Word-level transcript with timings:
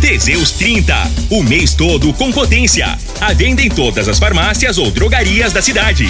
Teseus 0.00 0.52
30, 0.52 0.94
o 1.30 1.42
mês 1.42 1.74
todo 1.74 2.12
com 2.12 2.30
potência. 2.30 2.98
A 3.20 3.32
venda 3.32 3.62
em 3.62 3.68
todas 3.68 4.08
as 4.08 4.18
farmácias 4.18 4.78
ou 4.78 4.90
drogarias 4.90 5.52
da 5.52 5.62
cidade. 5.62 6.06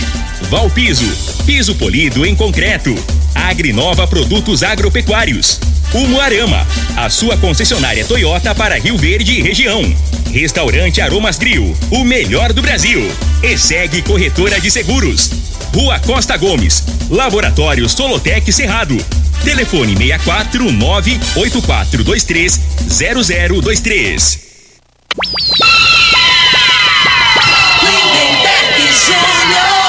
Valpiso, 0.51 1.07
piso 1.45 1.75
polido 1.77 2.27
em 2.27 2.35
concreto. 2.35 2.95
Agrinova 3.35 4.07
Produtos 4.07 4.63
Agropecuários. 4.63 5.61
Umuarama, 5.95 6.67
a 6.97 7.09
sua 7.09 7.37
concessionária 7.37 8.05
Toyota 8.05 8.55
para 8.55 8.79
Rio 8.79 8.99
Verde 8.99 9.39
e 9.39 9.43
região. 9.43 9.83
Restaurante 10.33 11.01
Aromas 11.01 11.39
Grill, 11.39 11.75
o 11.91 12.05
melhor 12.05 12.53
do 12.53 12.61
Brasil. 12.61 13.01
E 13.43 13.57
segue 13.57 14.03
Corretora 14.03 14.61
de 14.61 14.71
Seguros. 14.71 15.31
Rua 15.73 15.99
Costa 16.01 16.37
Gomes, 16.37 16.83
Laboratório 17.09 17.89
Solotec 17.89 18.53
Cerrado. 18.53 18.97
Telefone 19.47 19.97
64 19.97 20.73
98423 20.73 22.61
0023. 22.91 24.41
Lindenberg 27.81 28.83
Júnior. 29.07 29.87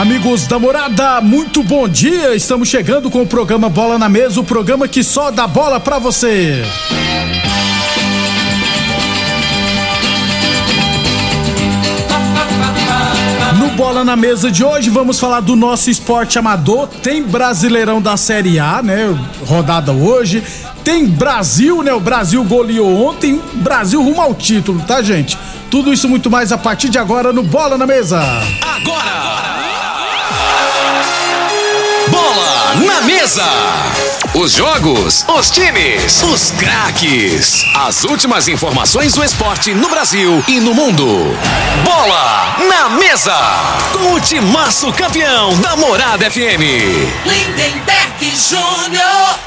Amigos 0.00 0.46
da 0.46 0.60
morada, 0.60 1.20
muito 1.20 1.64
bom 1.64 1.88
dia. 1.88 2.36
Estamos 2.36 2.68
chegando 2.68 3.10
com 3.10 3.22
o 3.22 3.26
programa 3.26 3.68
Bola 3.68 3.98
na 3.98 4.08
Mesa 4.08 4.40
o 4.40 4.44
programa 4.44 4.86
que 4.86 5.02
só 5.02 5.32
dá 5.32 5.48
bola 5.48 5.80
pra 5.80 5.98
você. 5.98 6.62
Bola 13.76 14.04
na 14.04 14.16
Mesa 14.16 14.50
de 14.50 14.62
hoje 14.62 14.90
vamos 14.90 15.18
falar 15.18 15.40
do 15.40 15.56
nosso 15.56 15.90
esporte 15.90 16.38
amador. 16.38 16.86
Tem 17.02 17.22
Brasileirão 17.22 18.02
da 18.02 18.16
Série 18.16 18.58
A, 18.58 18.82
né? 18.82 19.18
Rodada 19.46 19.92
hoje. 19.92 20.42
Tem 20.84 21.06
Brasil, 21.06 21.82
né? 21.82 21.92
O 21.92 22.00
Brasil 22.00 22.44
goleou 22.44 23.08
ontem. 23.08 23.40
Brasil 23.54 24.02
rumo 24.02 24.20
ao 24.20 24.34
título, 24.34 24.82
tá, 24.86 25.00
gente? 25.00 25.38
Tudo 25.70 25.92
isso 25.92 26.08
muito 26.08 26.30
mais 26.30 26.52
a 26.52 26.58
partir 26.58 26.90
de 26.90 26.98
agora 26.98 27.32
no 27.32 27.42
Bola 27.42 27.78
na 27.78 27.86
Mesa. 27.86 28.20
Agora! 28.60 29.32
Bola 32.10 32.74
na 32.86 33.00
mesa! 33.02 33.44
Os 34.34 34.52
jogos, 34.52 35.26
os 35.28 35.50
times, 35.50 36.22
os 36.22 36.52
craques. 36.52 37.66
As 37.74 38.02
últimas 38.02 38.48
informações 38.48 39.12
do 39.12 39.22
esporte 39.22 39.74
no 39.74 39.90
Brasil 39.90 40.42
e 40.48 40.58
no 40.58 40.72
mundo. 40.72 41.06
Bola 41.84 42.56
na 42.66 42.88
mesa! 42.88 43.36
Com 43.92 44.14
o 44.14 44.20
timaço 44.20 44.90
campeão 44.94 45.54
da 45.60 45.76
Morada 45.76 46.30
FM. 46.30 46.64
Lindenberg 47.26 48.32
Júnior. 48.34 49.38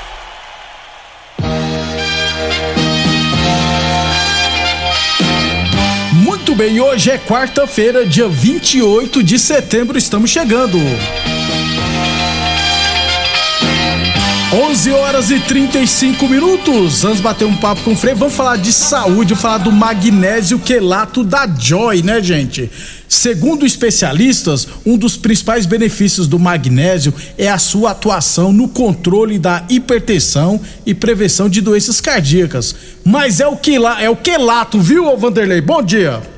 Muito 6.13 6.53
bem, 6.53 6.79
hoje 6.79 7.09
é 7.09 7.18
quarta-feira, 7.18 8.06
dia 8.06 8.28
28 8.28 9.24
de 9.24 9.40
setembro, 9.40 9.97
estamos 9.97 10.29
chegando. 10.29 10.78
11 14.53 14.91
horas 14.91 15.31
e 15.31 15.39
35 15.39 16.28
minutos. 16.29 17.01
Vamos 17.01 17.19
bater 17.19 17.45
um 17.45 17.56
papo 17.57 17.81
com 17.81 17.94
o 17.94 17.95
Frei. 17.95 18.13
Vamos 18.13 18.35
falar 18.35 18.57
de 18.57 18.72
saúde, 18.72 19.29
vamos 19.29 19.41
falar 19.41 19.57
do 19.57 19.72
magnésio 19.72 20.59
quelato 20.59 21.23
da 21.23 21.47
Joy, 21.47 22.03
né, 22.03 22.22
gente? 22.22 22.69
Segundo 23.09 23.66
especialistas, 23.66 24.67
um 24.85 24.97
dos 24.97 25.17
principais 25.17 25.66
benefícios 25.66 26.28
do 26.28 26.38
magnésio 26.38 27.13
é 27.38 27.50
a 27.50 27.57
sua 27.57 27.91
atuação 27.91 28.53
no 28.53 28.67
controle 28.67 29.39
da 29.39 29.63
hipertensão 29.67 30.62
e 30.85 30.94
prevenção 30.94 31.50
de 31.50 31.59
doenças 31.59 32.00
cardíacas. 32.00 32.75
Mas 33.03 33.39
é 33.39 33.47
o 33.47 33.57
que 33.57 33.79
lá, 33.79 34.01
é 34.01 34.09
o 34.09 34.16
quelato, 34.16 34.79
viu, 34.79 35.17
Vanderlei? 35.17 35.59
Bom 35.59 35.81
dia. 35.81 36.34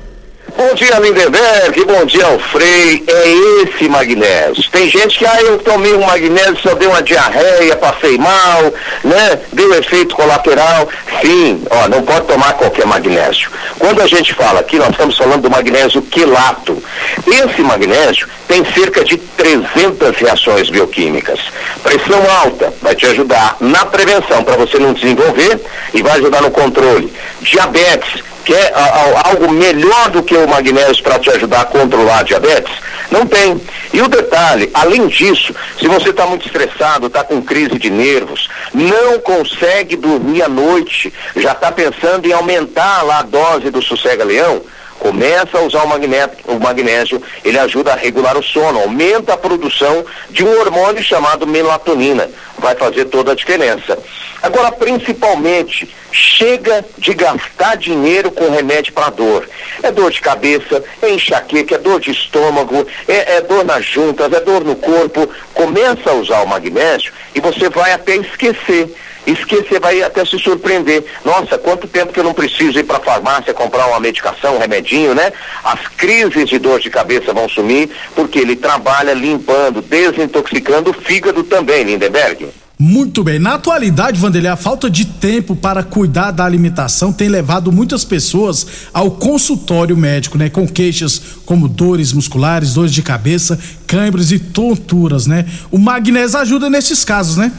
Bom 0.58 0.74
dia, 0.74 0.98
Lindenberg. 0.98 1.84
Bom 1.84 2.04
dia, 2.04 2.26
Alfrei. 2.26 3.04
É 3.06 3.62
esse 3.62 3.88
magnésio. 3.88 4.68
Tem 4.72 4.90
gente 4.90 5.16
que, 5.16 5.24
ah, 5.24 5.40
eu 5.40 5.56
tomei 5.58 5.94
um 5.94 6.04
magnésio, 6.04 6.58
só 6.60 6.74
deu 6.74 6.90
uma 6.90 7.00
diarreia, 7.00 7.76
passei 7.76 8.18
mal, 8.18 8.74
né? 9.04 9.38
Deu 9.52 9.72
efeito 9.74 10.16
colateral. 10.16 10.88
Sim, 11.20 11.62
ó, 11.70 11.86
não 11.86 12.02
pode 12.02 12.26
tomar 12.26 12.54
qualquer 12.54 12.86
magnésio. 12.86 13.48
Quando 13.78 14.02
a 14.02 14.08
gente 14.08 14.34
fala 14.34 14.58
aqui, 14.58 14.80
nós 14.80 14.88
estamos 14.88 15.16
falando 15.16 15.42
do 15.42 15.50
magnésio 15.50 16.02
quelato. 16.02 16.82
Esse 17.24 17.62
magnésio 17.62 18.26
tem 18.48 18.64
cerca 18.74 19.04
de 19.04 19.16
300 19.16 20.16
reações 20.16 20.68
bioquímicas. 20.70 21.38
Pressão 21.84 22.20
alta 22.42 22.74
vai 22.82 22.96
te 22.96 23.06
ajudar 23.06 23.56
na 23.60 23.86
prevenção, 23.86 24.42
para 24.42 24.56
você 24.56 24.76
não 24.80 24.92
desenvolver, 24.92 25.60
e 25.94 26.02
vai 26.02 26.18
ajudar 26.18 26.42
no 26.42 26.50
controle. 26.50 27.12
Diabetes, 27.42 28.24
quer 28.44 28.72
a- 28.74 29.28
algo 29.28 29.50
melhor 29.52 30.10
do 30.10 30.22
que 30.22 30.34
o 30.36 30.48
magnésio 30.48 31.02
para 31.02 31.18
te 31.18 31.30
ajudar 31.30 31.62
a 31.62 31.64
controlar 31.66 32.20
a 32.20 32.22
diabetes? 32.22 32.72
Não 33.10 33.26
tem. 33.26 33.60
E 33.92 34.02
o 34.02 34.08
detalhe, 34.08 34.70
além 34.74 35.06
disso, 35.08 35.54
se 35.78 35.88
você 35.88 36.10
está 36.10 36.26
muito 36.26 36.46
estressado, 36.46 37.06
está 37.06 37.24
com 37.24 37.40
crise 37.42 37.78
de 37.78 37.88
nervos, 37.90 38.48
não 38.74 39.18
consegue 39.20 39.96
dormir 39.96 40.42
à 40.42 40.48
noite, 40.48 41.12
já 41.36 41.52
está 41.52 41.72
pensando 41.72 42.26
em 42.26 42.32
aumentar 42.32 43.02
lá 43.02 43.20
a 43.20 43.22
dose 43.22 43.70
do 43.70 43.80
sossega-leão, 43.80 44.60
começa 44.98 45.56
a 45.58 45.62
usar 45.62 45.84
o 45.84 45.88
magnésio, 45.88 46.30
o 46.46 46.58
magnésio, 46.58 47.22
ele 47.44 47.58
ajuda 47.58 47.92
a 47.92 47.96
regular 47.96 48.36
o 48.36 48.42
sono, 48.42 48.80
aumenta 48.80 49.32
a 49.32 49.36
produção 49.38 50.04
de 50.28 50.44
um 50.44 50.60
hormônio 50.60 51.02
chamado 51.02 51.46
melatonina. 51.46 52.28
Vai 52.58 52.74
fazer 52.74 53.04
toda 53.06 53.32
a 53.32 53.34
diferença. 53.34 53.96
Agora, 54.42 54.70
principalmente, 54.72 55.92
chega 56.12 56.84
de 56.96 57.12
gastar 57.14 57.76
dinheiro 57.76 58.30
com 58.30 58.50
remédio 58.50 58.92
para 58.92 59.10
dor. 59.10 59.48
É 59.82 59.90
dor 59.90 60.10
de 60.10 60.20
cabeça, 60.20 60.82
é 61.02 61.10
enxaqueca, 61.10 61.74
é 61.74 61.78
dor 61.78 62.00
de 62.00 62.10
estômago, 62.10 62.86
é, 63.06 63.36
é 63.36 63.40
dor 63.40 63.64
nas 63.64 63.84
juntas, 63.84 64.32
é 64.32 64.40
dor 64.40 64.64
no 64.64 64.76
corpo. 64.76 65.28
Começa 65.52 66.10
a 66.10 66.14
usar 66.14 66.42
o 66.42 66.48
magnésio 66.48 67.12
e 67.34 67.40
você 67.40 67.68
vai 67.68 67.92
até 67.92 68.16
esquecer 68.16 68.94
esquecer, 69.26 69.78
vai 69.78 70.02
até 70.02 70.24
se 70.24 70.38
surpreender. 70.38 71.04
Nossa, 71.24 71.58
quanto 71.58 71.86
tempo 71.86 72.12
que 72.12 72.20
eu 72.20 72.24
não 72.24 72.32
preciso 72.32 72.78
ir 72.78 72.84
para 72.84 72.96
a 72.96 73.00
farmácia 73.00 73.52
comprar 73.52 73.86
uma 73.86 74.00
medicação, 74.00 74.56
um 74.56 74.58
remedinho, 74.58 75.14
né? 75.14 75.32
As 75.62 75.86
crises 75.88 76.48
de 76.48 76.58
dor 76.58 76.80
de 76.80 76.88
cabeça 76.88 77.32
vão 77.32 77.48
sumir, 77.48 77.90
porque 78.14 78.38
ele 78.38 78.56
trabalha 78.56 79.12
limpando, 79.12 79.82
desintoxicando 79.82 80.90
o 80.90 80.94
fígado 80.94 81.44
também, 81.44 81.84
Lindenberg. 81.84 82.48
Muito 82.80 83.24
bem. 83.24 83.40
Na 83.40 83.54
atualidade, 83.54 84.20
Vanderlei, 84.20 84.52
a 84.52 84.56
falta 84.56 84.88
de 84.88 85.04
tempo 85.04 85.56
para 85.56 85.82
cuidar 85.82 86.30
da 86.30 86.44
alimentação 86.44 87.12
tem 87.12 87.28
levado 87.28 87.72
muitas 87.72 88.04
pessoas 88.04 88.64
ao 88.94 89.10
consultório 89.10 89.96
médico, 89.96 90.38
né? 90.38 90.48
Com 90.48 90.66
queixas 90.66 91.20
como 91.44 91.66
dores 91.66 92.12
musculares, 92.12 92.74
dores 92.74 92.92
de 92.92 93.02
cabeça, 93.02 93.58
câimbras 93.84 94.30
e 94.30 94.38
tonturas, 94.38 95.26
né? 95.26 95.44
O 95.72 95.78
magnésio 95.78 96.38
ajuda 96.38 96.70
nesses 96.70 97.04
casos, 97.04 97.36
né? 97.36 97.50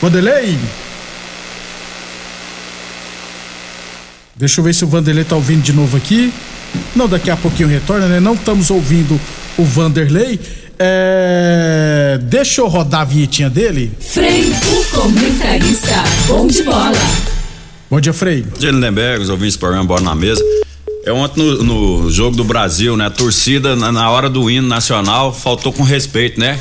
Vanderlei? 0.00 0.56
Deixa 4.36 4.60
eu 4.60 4.64
ver 4.64 4.74
se 4.74 4.84
o 4.84 4.88
Vanderlei 4.88 5.24
tá 5.24 5.34
ouvindo 5.34 5.62
de 5.62 5.72
novo 5.72 5.96
aqui. 5.96 6.32
Não, 6.94 7.08
daqui 7.08 7.30
a 7.30 7.36
pouquinho 7.36 7.68
retorna, 7.68 8.06
né? 8.06 8.20
Não 8.20 8.34
estamos 8.34 8.70
ouvindo 8.70 9.20
o 9.58 9.64
Vanderlei. 9.64 10.38
É... 10.78 12.18
Deixa 12.22 12.60
eu 12.60 12.68
rodar 12.68 13.02
a 13.02 13.04
vinhetinha 13.04 13.50
dele. 13.50 13.92
Frei, 14.00 14.44
o 14.50 14.84
comentarista, 14.96 16.02
bom 16.26 16.46
de 16.46 16.62
bola. 16.62 16.92
Bom 17.90 18.00
dia, 18.00 18.12
Frei. 18.12 18.44
Dia 18.58 18.70
Lindenberg, 18.70 19.22
os 19.22 19.28
ouvintes 19.28 19.56
do 19.56 19.60
programa 19.60 19.84
Bola 19.84 20.00
na 20.00 20.14
Mesa. 20.14 20.42
É 21.04 21.12
ontem 21.12 21.40
no, 21.40 21.62
no 22.02 22.10
jogo 22.10 22.36
do 22.36 22.42
Brasil, 22.42 22.96
né? 22.96 23.06
A 23.06 23.10
torcida, 23.10 23.76
na, 23.76 23.92
na 23.92 24.10
hora 24.10 24.28
do 24.30 24.50
hino 24.50 24.66
nacional, 24.66 25.32
faltou 25.32 25.72
com 25.72 25.82
respeito, 25.82 26.40
né? 26.40 26.58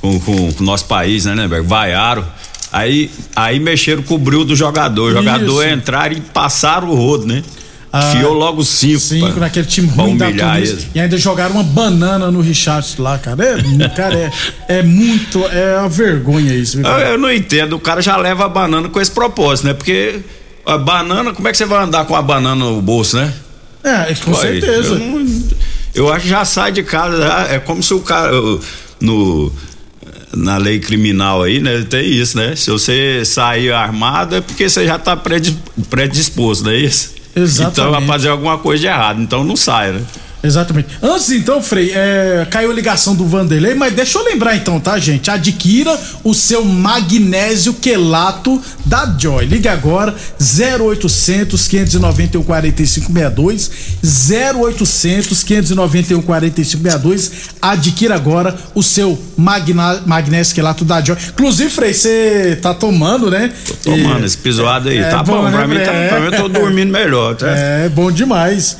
Com, 0.00 0.18
com, 0.20 0.52
com 0.52 0.62
o 0.62 0.66
nosso 0.66 0.86
país, 0.86 1.24
né, 1.24 1.32
Lindenberg? 1.32 1.66
Vaiaram. 1.66 2.24
Aí, 2.72 3.10
aí 3.36 3.60
mexeram 3.60 4.02
com 4.02 4.14
o 4.14 4.18
bril 4.18 4.44
do 4.44 4.56
jogador. 4.56 5.12
O 5.12 5.14
jogador 5.16 5.64
Isso. 5.64 5.74
entraram 5.74 6.16
e 6.16 6.20
passaram 6.20 6.88
o 6.88 6.94
rodo, 6.94 7.26
né? 7.26 7.42
Ah, 7.96 8.10
Fiou 8.10 8.32
logo 8.34 8.64
cinco. 8.64 8.98
Cinco 8.98 9.30
pra- 9.30 9.40
naquele 9.42 9.66
time 9.66 9.86
ruim 9.88 10.16
da 10.16 10.26
Tunísia. 10.26 10.78
E 10.94 10.98
ainda 10.98 11.16
jogaram 11.16 11.54
uma 11.54 11.62
banana 11.62 12.28
no 12.28 12.40
Richardson 12.40 13.00
lá, 13.02 13.16
cara. 13.18 13.44
É, 13.44 13.88
cara, 13.90 14.14
é, 14.68 14.78
é 14.78 14.82
muito. 14.82 15.44
É 15.46 15.78
uma 15.78 15.88
vergonha 15.88 16.52
isso. 16.52 16.78
viu, 16.78 16.86
Eu, 16.86 16.98
eu 16.98 17.18
não 17.18 17.32
entendo, 17.32 17.74
o 17.76 17.78
cara 17.78 18.02
já 18.02 18.16
leva 18.16 18.46
a 18.46 18.48
banana 18.48 18.88
com 18.88 19.00
esse 19.00 19.12
propósito, 19.12 19.66
né? 19.68 19.74
Porque 19.74 20.16
a 20.66 20.76
banana, 20.76 21.32
como 21.32 21.46
é 21.46 21.52
que 21.52 21.56
você 21.56 21.66
vai 21.66 21.84
andar 21.84 22.04
com 22.04 22.16
a 22.16 22.22
banana 22.22 22.56
no 22.56 22.82
bolso, 22.82 23.16
né? 23.16 23.32
É, 23.84 24.12
com 24.14 24.32
Ué, 24.32 24.40
certeza. 24.40 24.94
Eu, 24.94 24.98
não- 24.98 25.42
eu 25.94 26.12
acho 26.12 26.22
que 26.24 26.28
já 26.30 26.44
sai 26.44 26.72
de 26.72 26.82
casa, 26.82 27.16
já- 27.16 27.46
é 27.48 27.58
como 27.60 27.80
se 27.80 27.94
o 27.94 28.00
cara. 28.00 28.32
No, 29.00 29.52
na 30.34 30.56
lei 30.56 30.80
criminal 30.80 31.42
aí, 31.44 31.60
né? 31.60 31.84
Tem 31.88 32.04
isso, 32.10 32.36
né? 32.36 32.56
Se 32.56 32.70
você 32.72 33.22
sair 33.24 33.72
armado 33.72 34.34
é 34.34 34.40
porque 34.40 34.68
você 34.68 34.84
já 34.84 34.98
tá 34.98 35.16
predis- 35.16 35.54
predisposto, 35.88 36.64
não 36.64 36.72
é 36.72 36.76
isso? 36.78 37.13
Exatamente. 37.36 37.80
Então 37.80 37.90
vai 37.90 38.06
fazer 38.06 38.28
alguma 38.28 38.58
coisa 38.58 38.80
de 38.80 38.86
errado, 38.86 39.20
então 39.20 39.44
não 39.44 39.56
sai, 39.56 39.92
né? 39.92 40.02
Exatamente. 40.44 40.88
Antes 41.02 41.30
então, 41.30 41.62
Frei, 41.62 41.90
é, 41.94 42.46
caiu 42.50 42.70
a 42.70 42.74
ligação 42.74 43.16
do 43.16 43.24
Vanderlei, 43.26 43.74
mas 43.74 43.94
deixa 43.94 44.18
eu 44.18 44.24
lembrar 44.24 44.54
então, 44.54 44.78
tá, 44.78 44.98
gente? 44.98 45.30
Adquira 45.30 45.98
o 46.22 46.34
seu 46.34 46.62
magnésio 46.64 47.72
quelato 47.72 48.60
da 48.84 49.16
Joy. 49.18 49.46
Ligue 49.46 49.68
agora 49.68 50.14
0800 50.38 51.66
591 51.66 52.42
4562 52.44 53.70
0800 54.62 55.42
591 55.42 56.20
4562. 56.22 57.32
Adquira 57.62 58.14
agora 58.14 58.54
o 58.74 58.82
seu 58.82 59.18
magna, 59.36 60.02
magnésio 60.04 60.54
quelato 60.54 60.84
da 60.84 61.00
Joy. 61.00 61.16
Inclusive, 61.30 61.70
Frei, 61.70 61.94
você 61.94 62.58
tá 62.60 62.74
tomando, 62.74 63.30
né? 63.30 63.50
Tô 63.66 63.74
tomando 63.92 64.22
E- 64.22 64.26
esse 64.26 64.36
pisoado 64.36 64.88
aí. 64.90 64.98
é 64.98 65.08
tá 65.08 65.22
bom, 65.22 65.38
bom, 65.38 65.44
né, 65.44 65.56
pra, 65.56 65.66
mim, 65.66 65.76
tá, 65.76 65.92
pra 66.08 66.20
mim 66.20 66.26
eu 66.26 66.32
tô 66.42 66.48
dormindo 66.48 66.92
melhor, 66.92 67.34
tá? 67.34 67.48
É, 67.48 67.88
bom 67.88 68.10
demais. 68.12 68.76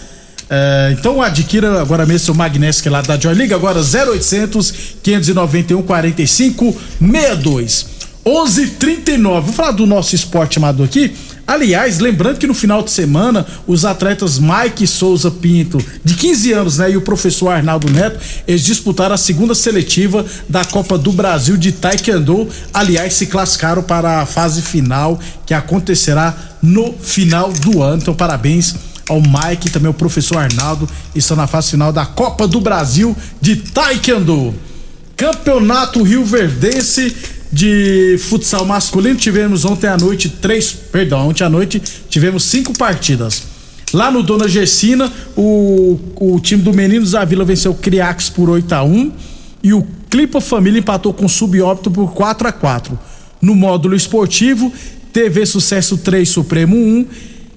É, 0.48 0.94
então 0.98 1.22
adquira 1.22 1.80
agora 1.80 2.04
mesmo 2.04 2.26
seu 2.26 2.34
magnésio 2.34 2.90
lá 2.90 3.00
da 3.00 3.18
Joy. 3.18 3.34
Liga 3.34 3.54
agora 3.56 3.80
0800 3.80 4.72
591 5.02 5.82
45 5.82 6.76
62 7.00 7.94
11:39. 8.24 9.40
Vou 9.42 9.52
falar 9.52 9.72
do 9.72 9.86
nosso 9.86 10.14
esporte 10.14 10.58
amador 10.58 10.86
aqui. 10.86 11.12
Aliás, 11.46 11.98
lembrando 11.98 12.38
que 12.38 12.46
no 12.46 12.54
final 12.54 12.82
de 12.82 12.90
semana, 12.90 13.46
os 13.66 13.84
atletas 13.84 14.38
Mike 14.38 14.86
Souza 14.86 15.30
Pinto, 15.30 15.78
de 16.02 16.14
15 16.14 16.52
anos, 16.52 16.78
né, 16.78 16.92
e 16.92 16.96
o 16.96 17.02
professor 17.02 17.50
Arnaldo 17.50 17.90
Neto, 17.90 18.18
eles 18.48 18.64
disputaram 18.64 19.14
a 19.14 19.18
segunda 19.18 19.54
seletiva 19.54 20.24
da 20.48 20.64
Copa 20.64 20.96
do 20.96 21.12
Brasil 21.12 21.58
de 21.58 21.70
Taekwondo. 21.70 22.48
Aliás, 22.72 23.12
se 23.12 23.26
classificaram 23.26 23.82
para 23.82 24.22
a 24.22 24.26
fase 24.26 24.62
final, 24.62 25.20
que 25.44 25.52
acontecerá 25.52 26.34
no 26.62 26.94
final 26.94 27.52
do 27.52 27.82
ano. 27.82 28.00
Então, 28.00 28.14
parabéns 28.14 28.74
ao 29.08 29.20
Mike 29.20 29.70
também 29.70 29.88
ao 29.88 29.94
professor 29.94 30.38
Arnaldo, 30.38 30.88
estão 31.14 31.36
na 31.36 31.46
fase 31.46 31.70
final 31.70 31.92
da 31.92 32.06
Copa 32.06 32.46
do 32.46 32.60
Brasil 32.60 33.16
de 33.40 33.56
Taekwondo. 33.56 34.54
Campeonato 35.16 36.02
Rio 36.02 36.24
Verdense 36.24 37.14
de 37.52 38.18
futsal 38.18 38.64
masculino, 38.64 39.16
tivemos 39.16 39.64
ontem 39.64 39.86
à 39.86 39.96
noite 39.96 40.28
três, 40.28 40.72
perdão, 40.72 41.28
ontem 41.28 41.44
à 41.44 41.48
noite 41.48 41.80
tivemos 42.08 42.42
cinco 42.44 42.76
partidas. 42.76 43.44
Lá 43.92 44.10
no 44.10 44.24
Dona 44.24 44.48
Gersina, 44.48 45.12
o, 45.36 45.96
o 46.16 46.40
time 46.40 46.62
do 46.62 46.72
Meninos 46.72 47.12
da 47.12 47.24
Vila 47.24 47.44
venceu 47.44 47.70
o 47.70 47.76
Criax 47.76 48.28
por 48.28 48.50
8 48.50 48.72
a 48.72 48.82
1 48.82 49.12
e 49.62 49.72
o 49.72 49.86
Clipa 50.10 50.40
Família 50.40 50.80
empatou 50.80 51.14
com 51.14 51.26
o 51.26 51.28
Subóbito 51.28 51.92
por 51.92 52.12
4 52.12 52.48
a 52.48 52.52
4 52.52 52.98
No 53.40 53.54
módulo 53.54 53.94
esportivo, 53.94 54.72
TV 55.12 55.46
Sucesso 55.46 55.96
3, 55.96 56.28
Supremo 56.28 56.76
1, 56.76 57.06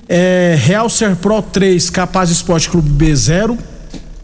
é, 0.07 0.55
Real 0.59 0.89
Ser 0.89 1.15
Pro 1.15 1.41
3, 1.41 1.89
Capaz 1.89 2.29
Esporte 2.29 2.69
Clube 2.69 2.89
B 2.89 3.15
0 3.15 3.57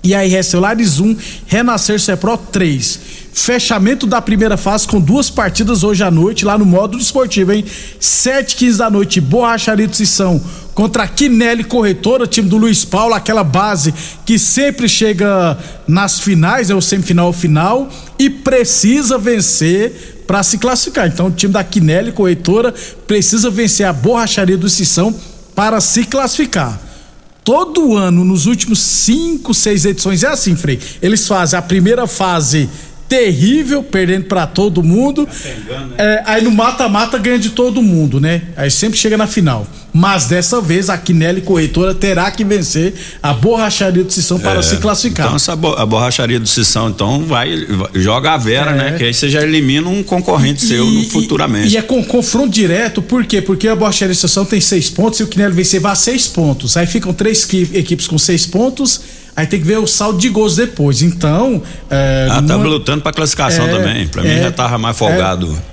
e 0.03 0.13
a 0.13 0.43
Celulares 0.43 0.99
1, 0.99 1.15
Renascer 1.47 1.99
Cepro 1.99 2.37
3. 2.37 2.99
Fechamento 3.33 4.05
da 4.05 4.21
primeira 4.21 4.57
fase 4.57 4.85
com 4.85 4.99
duas 4.99 5.29
partidas 5.29 5.83
hoje 5.83 6.03
à 6.03 6.11
noite 6.11 6.43
lá 6.43 6.57
no 6.57 6.65
módulo 6.65 7.01
esportivo, 7.01 7.53
hein? 7.53 7.65
7 7.99 8.55
15 8.55 8.77
da 8.77 8.89
noite, 8.89 9.21
Borracharia 9.21 9.87
de 9.87 9.95
Sissão 9.95 10.41
contra 10.75 11.03
a 11.03 11.07
Quinelli 11.07 11.63
Corretora, 11.63 12.27
time 12.27 12.49
do 12.49 12.57
Luiz 12.57 12.83
Paulo, 12.83 13.13
aquela 13.13 13.43
base 13.43 13.93
que 14.25 14.37
sempre 14.37 14.89
chega 14.89 15.57
nas 15.87 16.19
finais, 16.19 16.69
é 16.69 16.75
o 16.75 16.81
semifinal 16.81 17.31
final, 17.31 17.89
e 18.19 18.29
precisa 18.29 19.17
vencer 19.17 20.23
para 20.27 20.43
se 20.43 20.57
classificar. 20.57 21.07
Então 21.07 21.27
o 21.27 21.31
time 21.31 21.53
da 21.53 21.63
Quinelli 21.63 22.11
Corretora 22.11 22.73
precisa 23.07 23.49
vencer 23.49 23.85
a 23.85 23.93
Borracharia 23.93 24.57
do 24.57 24.67
Sissão 24.67 25.15
para 25.55 25.79
se 25.81 26.05
classificar. 26.05 26.79
Todo 27.43 27.95
ano, 27.95 28.23
nos 28.23 28.45
últimos 28.45 28.79
cinco, 28.79 29.53
seis 29.53 29.85
edições, 29.85 30.23
é 30.23 30.27
assim, 30.27 30.55
Frei. 30.55 30.79
Eles 31.01 31.27
fazem 31.27 31.59
a 31.59 31.61
primeira 31.61 32.07
fase 32.07 32.69
terrível, 33.07 33.83
perdendo 33.83 34.25
pra 34.25 34.47
todo 34.47 34.81
mundo. 34.81 35.27
É, 35.97 36.23
aí 36.25 36.43
no 36.43 36.51
mata-mata 36.51 37.17
ganha 37.17 37.37
de 37.37 37.49
todo 37.49 37.81
mundo, 37.81 38.19
né? 38.19 38.43
Aí 38.55 38.71
sempre 38.71 38.97
chega 38.97 39.17
na 39.17 39.27
final. 39.27 39.67
Mas 39.93 40.25
dessa 40.25 40.59
vez 40.59 40.89
a 40.89 40.97
Quinelli 40.97 41.41
Corretora 41.41 41.93
terá 41.93 42.31
que 42.31 42.43
vencer 42.43 42.93
a 43.21 43.31
borracharia 43.31 44.03
de 44.03 44.11
Sissão 44.11 44.39
para 44.39 44.59
É, 44.59 44.61
se 44.63 44.77
classificar. 44.77 45.27
Então 45.27 45.35
essa 45.35 45.55
bo- 45.55 45.75
a 45.75 45.85
borracharia 45.85 46.39
do 46.39 46.47
Sissão, 46.47 46.89
então, 46.89 47.23
vai, 47.27 47.65
vai- 47.67 47.89
joga 48.01 48.31
a 48.31 48.37
Vera, 48.37 48.71
É. 48.71 48.75
né? 48.75 48.97
Que 48.97 49.03
aí 49.03 49.13
você 49.13 49.29
já 49.29 49.43
elimina 49.43 49.87
um 49.87 50.01
concorrente 50.01 50.63
seu 50.65 50.83
no- 50.83 51.03
futuramente. 51.05 51.67
E, 51.71 51.77
é 51.77 51.81
com 51.83 52.03
confronto 52.03 52.49
direto, 52.49 53.01
por 53.03 53.23
quê? 53.25 53.39
Porque 53.41 53.67
a 53.67 53.75
Borracharia 53.75 54.11
Estação 54.13 54.43
tem 54.45 54.59
seis 54.59 54.89
pontos 54.89 55.19
e 55.19 55.23
o 55.23 55.27
Quinelli 55.27 55.53
vencer 55.53 55.79
vai 55.79 55.91
a 55.91 55.95
seis 55.95 56.27
pontos. 56.27 56.75
Aí 56.75 56.87
ficam 56.87 57.13
três 57.13 57.43
equi- 57.43 57.69
equipes 57.75 58.07
com 58.07 58.17
seis 58.17 58.47
pontos, 58.47 58.99
aí 59.35 59.45
tem 59.45 59.59
que 59.59 59.65
ver 59.67 59.77
o 59.77 59.85
saldo 59.85 60.17
de 60.17 60.27
gols 60.29 60.55
depois. 60.55 61.03
Então. 61.03 61.61
É, 61.87 62.27
Ah, 62.31 62.35
tá 62.35 62.41
não- 62.41 62.63
lutando 62.63 63.03
pra 63.03 63.13
classificação 63.13 63.67
é, 63.67 63.71
também. 63.71 64.07
Pra 64.07 64.23
mim 64.23 64.29
é, 64.29 64.41
já 64.41 64.51
tava 64.51 64.77
mais 64.79 64.97
folgado. 64.97 65.55
É, 65.69 65.72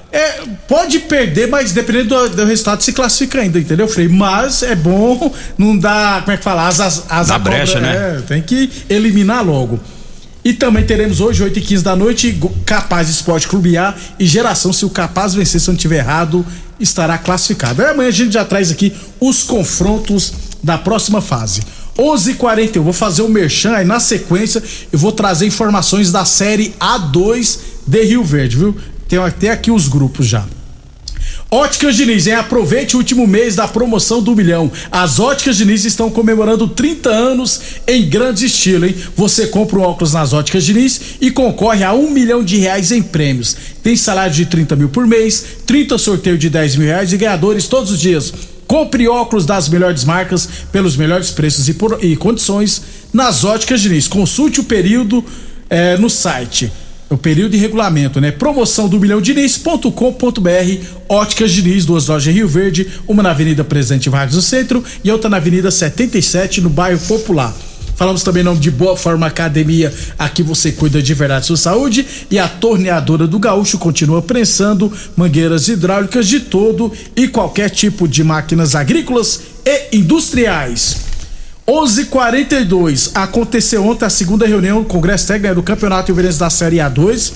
pode 0.67 0.99
perder, 1.01 1.49
mas 1.49 1.73
dependendo 1.73 2.09
do, 2.09 2.29
do 2.37 2.45
resultado 2.45 2.83
se 2.83 2.93
classifica 2.93 3.41
ainda, 3.41 3.59
entendeu, 3.59 3.87
Frei? 3.89 4.09
Mas 4.09 4.63
é 4.63 4.75
bom 4.75 5.33
não 5.57 5.77
dar, 5.77 6.21
como 6.23 6.33
é 6.33 6.37
que 6.37 6.43
fala, 6.45 6.67
as, 6.69 6.81
as, 6.81 7.05
as 7.09 7.29
Dá 7.29 7.37
a 7.37 7.39
cobra- 7.39 7.53
brecha, 7.57 7.81
né? 7.81 8.19
é, 8.19 8.23
tem 8.23 8.43
que 8.43 8.71
eliminar 8.89 9.45
logo. 9.45 9.79
E 10.45 10.55
também 10.55 10.85
teremos 10.85 11.21
hoje, 11.21 11.43
8 11.43 11.59
e 11.59 11.63
15 11.63 11.85
da 11.85 11.95
noite, 11.95 12.41
Capaz 12.65 13.11
Esporte 13.11 13.47
Clube 13.47 13.77
A 13.77 13.95
e 14.19 14.25
Geração. 14.25 14.73
Se 14.73 14.87
o 14.87 14.91
Capaz 14.91 15.35
vencer, 15.35 15.61
se 15.61 15.69
eu 15.69 15.73
não 15.73 15.77
estiver 15.77 15.99
errado, 15.99 16.45
estará 16.81 17.19
classificado. 17.19 17.83
Aí 17.83 17.91
amanhã 17.91 18.09
a 18.09 18.13
gente 18.13 18.33
já 18.33 18.45
traz 18.45 18.71
aqui 18.71 18.93
os 19.21 19.43
confrontos 19.43 20.33
da 20.63 20.79
próxima 20.79 21.21
fase. 21.21 21.61
11:40 21.99 22.77
eu 22.77 22.83
vou 22.83 22.95
fazer 22.95 23.21
o 23.21 23.29
merchan 23.29 23.73
aí 23.75 23.85
na 23.85 24.01
sequência 24.01 24.63
eu 24.91 24.99
vou 24.99 25.13
trazer 25.13 25.45
informações 25.47 26.11
da 26.11 26.25
série 26.25 26.75
A2 26.81 27.59
de 27.87 28.03
Rio 28.05 28.25
Verde, 28.25 28.57
viu? 28.57 28.75
Tem 29.11 29.19
até 29.19 29.51
aqui 29.51 29.71
os 29.71 29.89
grupos 29.89 30.27
já. 30.27 30.47
Óticas 31.51 31.97
Diniz, 31.97 32.29
hein? 32.29 32.35
Aproveite 32.35 32.95
o 32.95 32.99
último 33.01 33.27
mês 33.27 33.57
da 33.57 33.67
promoção 33.67 34.23
do 34.23 34.37
milhão. 34.37 34.71
As 34.91 35.19
Óticas 35.19 35.57
Diniz 35.57 35.85
estão 35.85 36.09
comemorando 36.09 36.69
30 36.69 37.11
anos 37.11 37.61
em 37.89 38.09
grande 38.09 38.47
estilo, 38.47 38.87
hein? 38.87 38.95
Você 39.17 39.49
compra 39.49 39.79
um 39.81 39.83
óculos 39.83 40.13
nas 40.13 40.33
Óticas 40.33 40.65
Diniz 40.65 41.01
e 41.21 41.29
concorre 41.31 41.83
a 41.83 41.93
um 41.93 42.09
milhão 42.09 42.45
de 42.45 42.57
reais 42.57 42.93
em 42.93 43.03
prêmios. 43.03 43.57
Tem 43.83 43.97
salário 43.97 44.33
de 44.33 44.47
30 44.47 44.77
mil 44.77 44.89
por 44.91 45.07
mês, 45.09 45.45
30 45.67 45.99
sorteio 45.99 46.39
de 46.39 46.49
10 46.49 46.77
mil 46.77 46.87
reais 46.87 47.13
e 47.13 47.17
ganhadores 47.17 47.67
todos 47.67 47.91
os 47.91 47.99
dias. 47.99 48.33
Compre 48.69 49.09
óculos 49.09 49.45
das 49.45 49.69
melhores 49.69 50.05
marcas 50.05 50.49
pelos 50.71 50.97
melhores 50.97 51.33
preços 51.33 51.69
e, 51.69 51.75
por- 51.75 51.99
e 52.01 52.15
condições 52.15 52.81
nas 53.13 53.43
Óticas 53.45 53.81
Diniz. 53.81 54.07
Consulte 54.07 54.61
o 54.61 54.65
período 54.65 55.25
eh, 55.69 55.97
no 55.97 56.09
site. 56.09 56.71
O 57.11 57.19
período 57.19 57.51
de 57.51 57.57
regulamento, 57.57 58.21
né? 58.21 58.31
Promoção 58.31 58.89
do 58.89 59.01
milhão 59.01 59.21
Diniz.com.br, 59.21 59.91
Óticas 61.09 61.51
Diniz, 61.51 61.85
duas 61.85 62.07
lojas 62.07 62.33
em 62.33 62.37
Rio 62.37 62.47
Verde, 62.47 62.87
uma 63.09 63.21
na 63.21 63.33
Avenida 63.33 63.65
Presidente 63.65 64.09
Vargas 64.09 64.37
do 64.37 64.41
Centro 64.41 64.85
e 65.03 65.11
outra 65.11 65.29
na 65.29 65.39
Avenida 65.39 65.73
77, 65.73 66.61
no 66.61 66.71
bairro 66.71 67.01
Popular. 67.01 67.53
Falamos 67.97 68.23
também 68.23 68.43
em 68.43 68.45
nome 68.45 68.61
de 68.61 68.71
Boa 68.71 68.97
Forma 68.97 69.27
Academia, 69.27 69.93
aqui 70.17 70.41
você 70.41 70.71
cuida 70.71 71.03
de 71.03 71.13
verdade 71.13 71.47
sua 71.47 71.57
saúde 71.57 72.07
e 72.31 72.39
a 72.39 72.47
torneadora 72.47 73.27
do 73.27 73.41
Gaúcho 73.41 73.77
continua 73.77 74.23
prensando 74.23 74.91
mangueiras 75.17 75.67
hidráulicas 75.67 76.29
de 76.29 76.39
todo 76.39 76.93
e 77.17 77.27
qualquer 77.27 77.71
tipo 77.71 78.07
de 78.07 78.23
máquinas 78.23 78.77
agrícolas 78.77 79.43
e 79.67 79.97
industriais. 79.97 81.10
11:42 81.71 83.13
aconteceu 83.15 83.87
ontem 83.87 84.05
a 84.05 84.11
segunda 84.11 84.45
reunião 84.45 84.83
do 84.83 84.89
Congresso 84.89 85.29
Técnico 85.29 85.55
do 85.55 85.63
Campeonato 85.63 86.09
Rio 86.09 86.17
Verdense 86.17 86.39
da 86.41 86.51
Série 86.51 86.79
A2. 86.79 87.33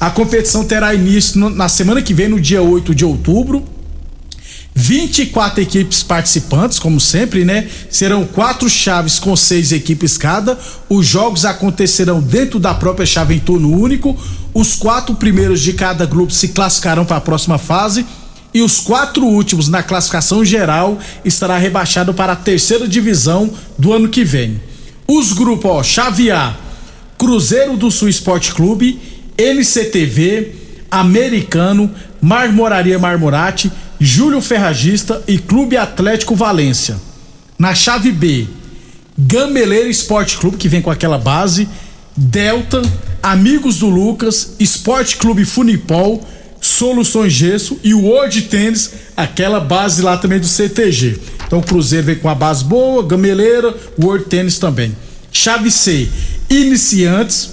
A 0.00 0.08
competição 0.08 0.64
terá 0.64 0.94
início 0.94 1.38
na 1.50 1.68
semana 1.68 2.00
que 2.00 2.14
vem, 2.14 2.26
no 2.26 2.40
dia 2.40 2.62
8 2.62 2.94
de 2.94 3.04
outubro. 3.04 3.62
24 4.74 5.60
equipes 5.60 6.02
participantes, 6.02 6.78
como 6.78 6.98
sempre, 6.98 7.44
né? 7.44 7.68
Serão 7.90 8.24
quatro 8.24 8.68
chaves 8.68 9.18
com 9.18 9.36
seis 9.36 9.72
equipes 9.72 10.16
cada. 10.16 10.58
Os 10.88 11.06
jogos 11.06 11.44
acontecerão 11.44 12.20
dentro 12.20 12.58
da 12.58 12.72
própria 12.72 13.06
chave 13.06 13.34
em 13.34 13.38
turno 13.38 13.78
único. 13.78 14.16
Os 14.54 14.74
quatro 14.74 15.14
primeiros 15.16 15.60
de 15.60 15.74
cada 15.74 16.06
grupo 16.06 16.32
se 16.32 16.48
classificarão 16.48 17.04
para 17.04 17.16
a 17.18 17.20
próxima 17.20 17.58
fase. 17.58 18.06
E 18.56 18.62
os 18.62 18.80
quatro 18.80 19.26
últimos 19.26 19.68
na 19.68 19.82
classificação 19.82 20.42
geral 20.42 20.98
estará 21.22 21.58
rebaixado 21.58 22.14
para 22.14 22.32
a 22.32 22.36
terceira 22.36 22.88
divisão 22.88 23.52
do 23.78 23.92
ano 23.92 24.08
que 24.08 24.24
vem. 24.24 24.58
Os 25.06 25.34
grupos, 25.34 25.70
ó, 25.70 25.82
chave 25.82 26.30
A, 26.30 26.56
Cruzeiro 27.18 27.76
do 27.76 27.90
Sul 27.90 28.08
Esporte 28.08 28.54
Clube, 28.54 28.98
NCTV, 29.36 30.54
Americano, 30.90 31.90
Marmoraria 32.18 32.98
Marmorate, 32.98 33.70
Júlio 34.00 34.40
Ferragista 34.40 35.22
e 35.28 35.36
Clube 35.36 35.76
Atlético 35.76 36.34
Valência. 36.34 36.96
Na 37.58 37.74
chave 37.74 38.10
B, 38.10 38.46
Gameleira 39.18 39.90
Esporte 39.90 40.38
Clube, 40.38 40.56
que 40.56 40.66
vem 40.66 40.80
com 40.80 40.90
aquela 40.90 41.18
base, 41.18 41.68
Delta, 42.16 42.80
Amigos 43.22 43.80
do 43.80 43.90
Lucas, 43.90 44.54
Esporte 44.58 45.18
Clube 45.18 45.44
Funipol, 45.44 46.26
Soluções 46.60 47.32
Gesso 47.32 47.78
e 47.82 47.94
o 47.94 48.02
World 48.02 48.42
Tênis, 48.42 48.92
aquela 49.16 49.60
base 49.60 50.02
lá 50.02 50.16
também 50.16 50.38
do 50.38 50.46
CTG. 50.46 51.18
Então 51.46 51.60
o 51.60 51.62
Cruzeiro 51.62 52.06
vem 52.06 52.16
com 52.16 52.28
a 52.28 52.34
base 52.34 52.64
boa, 52.64 53.06
Gameleira, 53.06 53.74
World 54.00 54.26
Tênis 54.26 54.58
também. 54.58 54.96
Chave 55.30 55.70
C, 55.70 56.08
Iniciantes, 56.50 57.50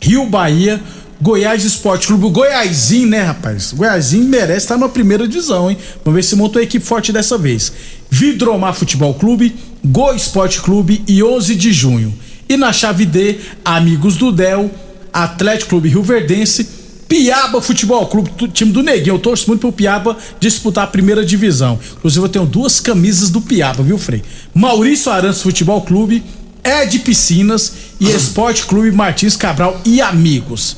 Rio 0.00 0.26
Bahia, 0.26 0.80
Goiás 1.20 1.64
Esporte 1.64 2.06
Clube, 2.06 2.24
o 2.24 2.30
Goiásinho, 2.30 3.06
né, 3.06 3.22
rapaz? 3.22 3.72
O 3.72 3.76
Goiásinho 3.76 4.24
merece 4.24 4.64
estar 4.64 4.78
na 4.78 4.88
primeira 4.88 5.28
divisão, 5.28 5.70
hein? 5.70 5.76
Vamos 6.02 6.16
ver 6.16 6.22
se 6.22 6.34
montou 6.34 6.58
a 6.58 6.62
equipe 6.62 6.84
forte 6.84 7.12
dessa 7.12 7.36
vez. 7.36 7.70
Vidromar 8.10 8.74
Futebol 8.74 9.12
Clube, 9.12 9.54
Go 9.84 10.14
Esporte 10.14 10.60
Clube 10.62 11.04
e 11.06 11.22
11 11.22 11.54
de 11.54 11.72
junho. 11.72 12.14
E 12.48 12.56
na 12.56 12.72
chave 12.72 13.04
D, 13.04 13.38
Amigos 13.62 14.16
do 14.16 14.32
Del, 14.32 14.70
Atlético 15.12 15.70
Clube 15.70 15.90
Rio 15.90 16.02
Verdense, 16.02 16.66
Piaba 17.10 17.60
Futebol 17.60 18.06
Clube, 18.06 18.30
time 18.52 18.70
do 18.70 18.84
Neguinho. 18.84 19.16
Eu 19.16 19.18
torço 19.18 19.48
muito 19.48 19.62
pro 19.62 19.72
Piaba 19.72 20.16
disputar 20.38 20.84
a 20.84 20.86
primeira 20.86 21.24
divisão. 21.24 21.76
Inclusive, 21.98 22.24
eu 22.24 22.28
tenho 22.28 22.46
duas 22.46 22.78
camisas 22.78 23.30
do 23.30 23.40
Piaba, 23.40 23.82
viu, 23.82 23.98
Frei? 23.98 24.22
Maurício 24.54 25.10
Aranço 25.10 25.42
Futebol 25.42 25.82
Clube, 25.82 26.22
Ed 26.62 27.00
Piscinas 27.00 27.72
e 27.98 28.08
Esporte 28.08 28.64
Clube 28.64 28.92
Martins 28.92 29.34
Cabral 29.34 29.80
e 29.84 30.00
Amigos. 30.00 30.76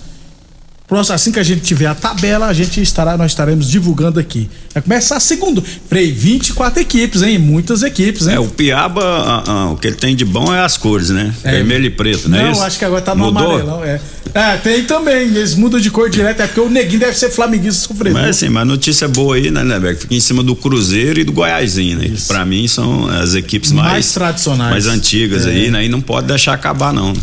Próximo, 0.93 1.15
assim 1.15 1.33
que 1.33 1.39
a 1.39 1.43
gente 1.43 1.63
tiver 1.63 1.87
a 1.87 1.95
tabela, 1.95 2.49
a 2.49 2.53
gente 2.53 2.79
estará, 2.83 3.17
nós 3.17 3.31
estaremos 3.31 3.71
divulgando 3.71 4.21
aqui. 4.21 4.47
Vai 4.75 4.83
começar 4.83 5.17
a 5.17 5.21
segunda. 5.21 5.63
Frei, 5.89 6.13
24 6.13 6.83
equipes, 6.83 7.23
hein? 7.23 7.39
Muitas 7.39 7.83
equipes, 7.83 8.27
hein? 8.27 8.35
É, 8.35 8.39
o 8.39 8.47
Piaba, 8.49 9.03
ah, 9.03 9.43
ah, 9.47 9.71
o 9.71 9.77
que 9.79 9.87
ele 9.87 9.97
tem 9.97 10.15
de 10.15 10.27
bom 10.27 10.55
é 10.55 10.61
as 10.61 10.77
cores, 10.77 11.09
né? 11.09 11.35
É. 11.45 11.53
Vermelho 11.53 11.87
e 11.87 11.91
preto, 11.91 12.29
né? 12.29 12.53
Não, 12.53 12.63
acho 12.63 12.79
que 12.79 12.85
agora 12.85 13.01
tá 13.01 13.15
no 13.15 13.25
Mudou? 13.25 13.43
amarelão, 13.53 13.83
é. 13.83 13.99
É, 14.35 14.57
tem 14.59 14.85
também, 14.85 15.29
eles 15.29 15.55
mudam 15.55 15.81
de 15.81 15.91
cor 15.91 16.11
direto, 16.11 16.43
é 16.43 16.47
porque 16.47 16.61
o 16.61 16.69
neguinho 16.69 17.01
deve 17.01 17.17
ser 17.19 17.31
flamenguista 17.31 17.89
sofredor. 17.89 18.21
Mas 18.21 18.37
assim, 18.37 18.51
mas 18.51 18.67
notícia 18.67 19.09
boa 19.09 19.37
aí, 19.37 19.51
né, 19.51 19.65
Neberg? 19.65 19.99
Fica 19.99 20.15
em 20.15 20.21
cima 20.21 20.43
do 20.43 20.55
Cruzeiro 20.55 21.19
e 21.19 21.25
do 21.25 21.33
Goiásinho, 21.33 21.97
né? 22.01 22.11
Que 22.15 22.21
pra 22.27 22.45
mim 22.45 22.69
são 22.69 23.09
as 23.09 23.33
equipes 23.35 23.73
mais, 23.73 23.93
Mais 23.93 24.13
tradicionais. 24.13 24.71
mais 24.71 24.87
antigas 24.89 25.47
É. 25.47 25.51
aí, 25.53 25.71
né? 25.71 25.87
E 25.87 25.89
não 25.89 26.03
pode 26.03 26.27
deixar 26.27 26.53
acabar, 26.53 26.93
não. 26.93 27.15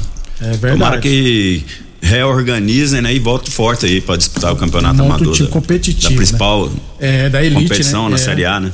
É 0.42 0.46
verdade. 0.52 0.72
Tomara 0.74 1.00
que 1.00 1.64
reorganizem, 2.02 3.02
né? 3.02 3.14
E 3.14 3.20
voltem 3.20 3.52
forte 3.52 3.86
aí 3.86 4.02
pra 4.02 4.16
disputar 4.18 4.54
o 4.54 4.56
campeonato 4.56 5.02
um 5.02 5.06
amador. 5.06 5.34
time 5.34 5.48
da- 5.48 5.54
competitivo, 5.54 6.10
Da 6.10 6.16
principal 6.16 6.72
É, 7.00 7.30
da 7.30 7.44
elite, 7.44 7.64
competição 7.64 8.04
né? 8.06 8.10
na 8.12 8.16
É. 8.16 8.20
Série 8.20 8.46
A, 8.46 8.60
né? 8.60 8.72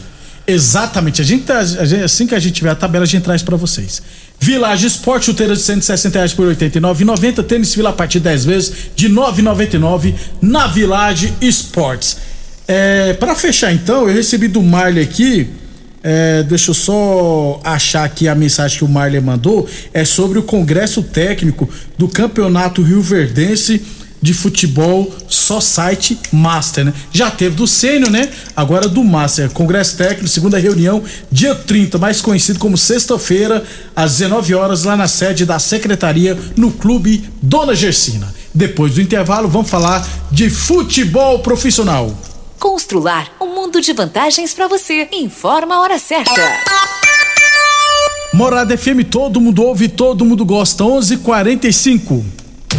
Exatamente. 0.48 1.22
A 1.22 1.26
gente, 1.26 1.44
tá- 1.44 1.60
assim 2.04 2.28
que 2.28 2.36
a 2.36 2.40
gente 2.40 2.54
tiver 2.54 2.70
a 2.70 2.76
tabela, 2.76 3.04
a 3.04 3.08
gente 3.08 3.24
traz 3.24 3.42
pra 3.42 3.58
vocês. 3.58 4.02
Village 4.40 4.86
Esporte, 4.86 5.26
chuteira 5.26 5.56
de 5.56 5.62
160 5.62 6.18
reais 6.20 6.34
por 6.34 6.46
89,90. 6.48 7.42
Tênis 7.42 7.74
Vila 7.74 7.90
a 7.90 7.94
partir 7.94 8.20
de 8.20 8.26
10 8.26 8.46
vezes 8.46 8.72
de 8.96 9.10
9,99 9.10 10.14
na 10.42 10.68
Village 10.68 11.34
Esportes. 11.42 12.18
É, 12.68 13.14
para 13.14 13.34
fechar 13.36 13.74
então, 13.74 14.08
eu 14.08 14.14
recebi 14.14 14.48
do 14.48 14.62
Marley 14.62 15.04
aqui. 15.04 15.48
É, 16.08 16.44
deixa 16.44 16.70
eu 16.70 16.76
só 16.76 17.60
achar 17.64 18.04
aqui 18.04 18.28
a 18.28 18.36
mensagem 18.36 18.78
que 18.78 18.86
o 18.86 18.88
Marley 18.88 19.20
mandou. 19.20 19.68
É 19.92 20.06
sobre 20.06 20.38
o 20.38 20.44
congresso 20.44 21.02
técnico 21.02 21.68
do 21.98 22.08
Campeonato 22.08 22.84
Rio 22.84 23.02
Verdense 23.02 23.82
de 24.22 24.32
futebol 24.32 25.12
só 25.28 25.60
site 25.60 26.20
Master, 26.32 26.86
né? 26.86 26.94
Já 27.12 27.32
teve 27.32 27.56
do 27.56 27.66
Sênior, 27.66 28.12
né? 28.12 28.30
Agora 28.56 28.88
do 28.88 29.04
Master. 29.04 29.50
Congresso 29.50 29.98
Técnico, 29.98 30.28
segunda 30.28 30.60
reunião, 30.60 31.04
dia 31.32 31.56
30, 31.56 31.98
mais 31.98 32.22
conhecido 32.22 32.60
como 32.60 32.78
sexta-feira, 32.78 33.64
às 33.96 34.18
19 34.18 34.54
horas, 34.54 34.84
lá 34.84 34.96
na 34.96 35.08
sede 35.08 35.44
da 35.44 35.58
secretaria, 35.58 36.38
no 36.56 36.72
Clube 36.72 37.28
Dona 37.42 37.74
Gersina. 37.74 38.32
Depois 38.54 38.94
do 38.94 39.02
intervalo, 39.02 39.48
vamos 39.48 39.70
falar 39.70 40.08
de 40.32 40.52
futebol 40.52 41.40
profissional. 41.40 42.16
Constrular 42.60 43.32
um 43.40 43.48
mundo 43.54 43.82
de 43.82 43.94
vantagens 43.94 44.54
para 44.54 44.68
você. 44.68 45.08
Informa 45.12 45.76
a 45.76 45.82
hora 45.82 46.00
certa. 46.00 46.32
Morada 48.34 48.78
FM, 48.78 49.04
todo 49.10 49.40
mundo 49.40 49.64
ouve, 49.64 49.88
todo 49.88 50.26
mundo 50.26 50.46
gosta. 50.46 50.84
11:45. 50.84 52.45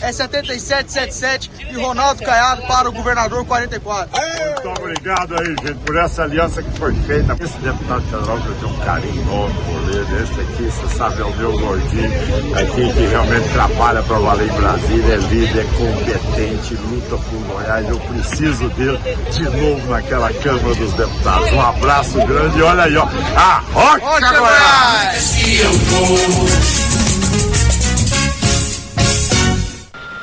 É 0.00 0.12
7777 0.12 1.50
e 1.70 1.74
Ronaldo 1.74 2.22
Caiado 2.22 2.62
para 2.62 2.88
o 2.88 2.92
governador 2.92 3.44
44. 3.44 4.08
Muito 4.12 4.80
obrigado 4.80 5.34
aí, 5.40 5.48
gente, 5.48 5.78
por 5.84 5.96
essa 5.96 6.22
aliança 6.22 6.62
que 6.62 6.78
foi 6.78 6.94
feita. 7.06 7.36
Esse 7.40 7.58
deputado 7.58 8.02
federal 8.02 8.38
que 8.40 8.46
eu 8.46 8.54
tenho 8.54 8.70
um 8.70 8.78
carinho 8.84 9.22
enorme 9.22 9.54
por 9.64 9.94
ele. 9.94 10.22
Esse 10.22 10.40
aqui, 10.40 10.62
você 10.64 10.96
sabe, 10.96 11.20
é 11.20 11.24
o 11.24 11.36
meu 11.36 11.52
gordinho 11.58 12.10
aqui 12.56 12.92
que 12.92 13.06
realmente 13.06 13.48
trabalha 13.52 14.02
para 14.02 14.18
valer 14.18 14.48
em 14.48 14.52
Brasília, 14.52 15.14
é 15.14 15.16
líder, 15.16 15.60
é 15.60 15.64
competente, 15.76 16.74
luta 16.74 17.16
por 17.16 17.54
Goiás. 17.54 17.88
Eu 17.88 18.00
preciso 18.00 18.68
dele 18.70 18.98
de 19.32 19.42
novo 19.44 19.90
naquela 19.90 20.32
Câmara 20.32 20.74
dos 20.74 20.92
Deputados. 20.94 21.52
Um 21.52 21.60
abraço 21.60 22.18
grande 22.26 22.58
e 22.58 22.62
olha 22.62 22.84
aí, 22.84 22.96
ó. 22.96 23.06
A 23.36 23.62
Rocha 23.72 24.38
Goiás! 24.38 25.34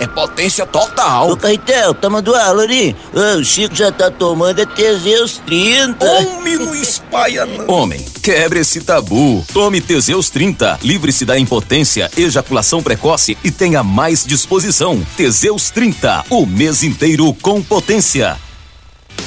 é 0.00 0.06
potência 0.06 0.66
total. 0.66 1.30
Ô, 1.30 1.36
Caetel, 1.36 1.94
tá 1.94 2.08
mandando 2.08 2.36
aula 2.36 2.62
ali? 2.62 2.94
O 3.12 3.44
Chico 3.44 3.74
já 3.74 3.90
tá 3.90 4.10
tomando 4.10 4.60
é 4.60 4.66
Teseus 4.66 5.38
30. 5.46 6.06
Homem, 6.06 6.56
não 6.56 6.74
espalha 6.74 7.46
não. 7.46 7.68
Homem, 7.68 8.04
quebre 8.22 8.60
esse 8.60 8.80
tabu. 8.80 9.44
Tome 9.52 9.80
Teseus 9.80 10.30
30. 10.30 10.78
Livre-se 10.82 11.24
da 11.24 11.38
impotência, 11.38 12.10
ejaculação 12.16 12.82
precoce 12.82 13.36
e 13.42 13.50
tenha 13.50 13.82
mais 13.82 14.24
disposição. 14.24 15.04
Teseus 15.16 15.70
30. 15.70 16.26
O 16.30 16.46
mês 16.46 16.82
inteiro 16.82 17.32
com 17.40 17.62
potência. 17.62 18.45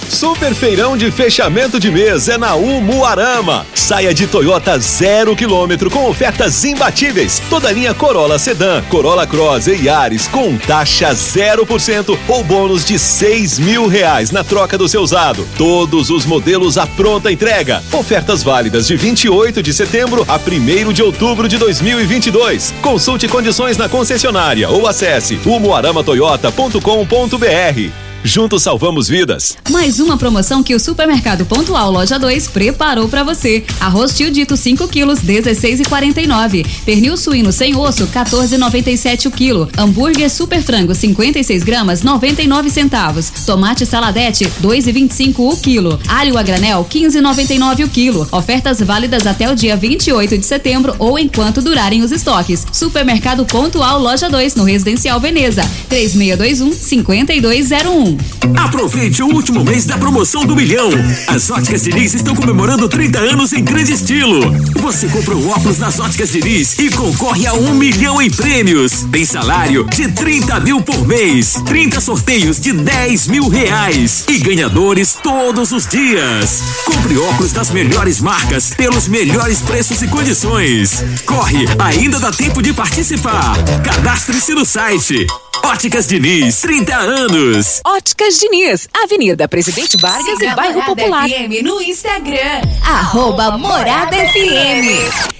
Super 0.09 0.55
feirão 0.55 0.97
de 0.97 1.11
fechamento 1.11 1.79
de 1.79 1.91
mês 1.91 2.27
é 2.27 2.35
na 2.37 2.55
Umuarama. 2.55 3.65
Saia 3.75 4.11
de 4.13 4.25
Toyota 4.25 4.79
zero 4.79 5.35
quilômetro 5.35 5.91
com 5.91 6.09
ofertas 6.09 6.65
imbatíveis. 6.65 7.39
Toda 7.49 7.71
linha 7.71 7.93
Corolla 7.93 8.39
Sedan, 8.39 8.81
Corolla 8.89 9.27
Cross 9.27 9.67
e 9.67 9.85
Yaris 9.85 10.27
com 10.27 10.57
taxa 10.57 11.11
0% 11.11 12.17
ou 12.27 12.43
bônus 12.43 12.83
de 12.83 12.97
seis 12.97 13.59
mil 13.59 13.85
reais 13.87 14.31
na 14.31 14.43
troca 14.43 14.75
do 14.77 14.89
seu 14.89 15.01
usado. 15.01 15.47
Todos 15.57 16.09
os 16.09 16.25
modelos 16.25 16.77
à 16.77 16.87
pronta 16.87 17.31
entrega. 17.31 17.83
Ofertas 17.93 18.41
válidas 18.41 18.87
de 18.87 18.97
28 18.97 19.61
de 19.61 19.71
setembro 19.71 20.25
a 20.27 20.37
1 20.37 20.91
de 20.91 21.03
outubro 21.03 21.47
de 21.47 21.59
2022. 21.59 22.73
Consulte 22.81 23.27
condições 23.27 23.77
na 23.77 23.87
concessionária 23.87 24.69
ou 24.69 24.87
acesse 24.87 25.39
umuaramatoyota.com.br. 25.45 28.08
Juntos 28.23 28.63
salvamos 28.63 29.07
vidas. 29.07 29.57
Mais 29.71 29.99
uma 29.99 30.17
promoção 30.17 30.61
que 30.61 30.75
o 30.75 30.79
Supermercado 30.79 31.45
Pontual 31.45 31.89
Loja 31.89 32.19
2 32.19 32.49
preparou 32.49 33.07
para 33.07 33.23
você. 33.23 33.63
Arroz 33.79 34.13
tio 34.13 34.29
dito 34.29 34.57
5 34.57 34.89
quilos, 34.89 35.19
16,49. 35.21 36.65
Pernil 36.85 37.15
suíno 37.15 37.53
sem 37.53 37.77
osso, 37.77 38.07
14,97 38.07 39.27
o 39.27 39.31
quilo. 39.31 39.69
Hambúrguer 39.77 40.29
super 40.29 40.61
frango, 40.61 40.93
56 40.93 41.63
gramas, 41.63 42.03
99 42.03 42.69
centavos. 42.69 43.29
Tomate 43.45 43.85
saladete, 43.85 44.51
2,25 44.61 45.35
o 45.39 45.55
quilo. 45.55 45.97
Alho 46.09 46.37
a 46.37 46.43
granel, 46.43 46.85
15,99 46.89 47.85
o 47.85 47.89
quilo. 47.89 48.27
Ofertas 48.33 48.81
válidas 48.81 49.25
até 49.25 49.49
o 49.49 49.55
dia 49.55 49.77
28 49.77 50.37
de 50.37 50.45
setembro 50.45 50.93
ou 50.99 51.17
enquanto 51.17 51.61
durarem 51.61 52.03
os 52.03 52.11
estoques. 52.11 52.67
Supermercado 52.73 53.45
Pontual 53.45 53.97
Loja 53.97 54.29
2, 54.29 54.55
no 54.55 54.65
Residencial 54.65 55.21
Veneza. 55.21 55.63
3621 55.87 56.73
5201. 56.73 58.08
Aproveite 58.57 59.21
o 59.21 59.27
último 59.27 59.63
mês 59.63 59.85
da 59.85 59.97
promoção 59.97 60.45
do 60.45 60.55
milhão. 60.55 60.89
As 61.27 61.49
óticas 61.49 61.83
Diniz 61.83 62.13
estão 62.13 62.35
comemorando 62.35 62.87
30 62.87 63.19
anos 63.19 63.53
em 63.53 63.63
grande 63.63 63.93
estilo. 63.93 64.39
Você 64.75 65.07
compra 65.07 65.35
o 65.35 65.49
óculos 65.49 65.79
nas 65.79 65.99
óticas 65.99 66.31
Diniz 66.31 66.77
e 66.79 66.89
concorre 66.89 67.47
a 67.47 67.53
um 67.53 67.73
milhão 67.73 68.21
em 68.21 68.29
prêmios. 68.29 69.05
Tem 69.11 69.25
salário 69.25 69.85
de 69.85 70.07
30 70.11 70.59
mil 70.59 70.81
por 70.81 71.07
mês, 71.07 71.53
30 71.65 71.99
sorteios 71.99 72.59
de 72.59 72.73
10 72.73 73.27
mil 73.27 73.47
reais 73.47 74.25
e 74.29 74.37
ganhadores 74.37 75.17
todos 75.21 75.71
os 75.71 75.87
dias. 75.87 76.61
Compre 76.85 77.17
óculos 77.17 77.51
das 77.51 77.71
melhores 77.71 78.19
marcas 78.19 78.69
pelos 78.69 79.07
melhores 79.07 79.61
preços 79.61 80.01
e 80.01 80.07
condições. 80.07 81.03
Corre, 81.25 81.65
ainda 81.77 82.19
dá 82.19 82.31
tempo 82.31 82.61
de 82.61 82.73
participar. 82.73 83.55
Cadastre-se 83.83 84.53
no 84.53 84.65
site. 84.65 85.27
Óticas 85.63 86.07
Diniz, 86.07 86.61
30 86.61 86.95
anos. 86.95 87.81
Óticas 87.85 88.37
Diniz, 88.39 88.87
Avenida 89.03 89.47
Presidente 89.47 89.97
Vargas 89.97 90.37
Siga 90.37 90.51
e 90.51 90.55
Bairro 90.55 90.79
Morada 90.79 90.95
Popular. 90.95 91.29
FM 91.29 91.61
no 91.63 91.81
Instagram. 91.81 92.61
Arroba 92.83 93.57
Morada 93.57 94.15
FM. 94.15 95.38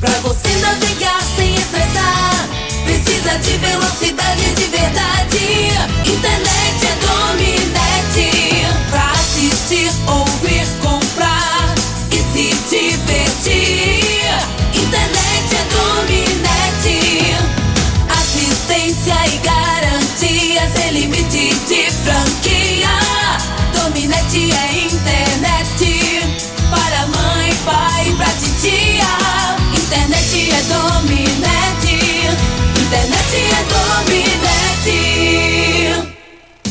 Pra 0.00 0.18
você 0.20 0.48
navegar 0.60 1.20
sem 1.36 1.54
estressar, 1.54 2.48
precisa 2.84 3.38
de 3.38 3.58
velocidade 3.58 4.54
de 4.54 4.64
verdade. 4.64 5.68
Internet 6.06 6.86
é 6.86 6.94
dominete. 7.06 8.66
Pra 8.88 9.10
assistir, 9.10 9.92
ouvir, 10.08 10.66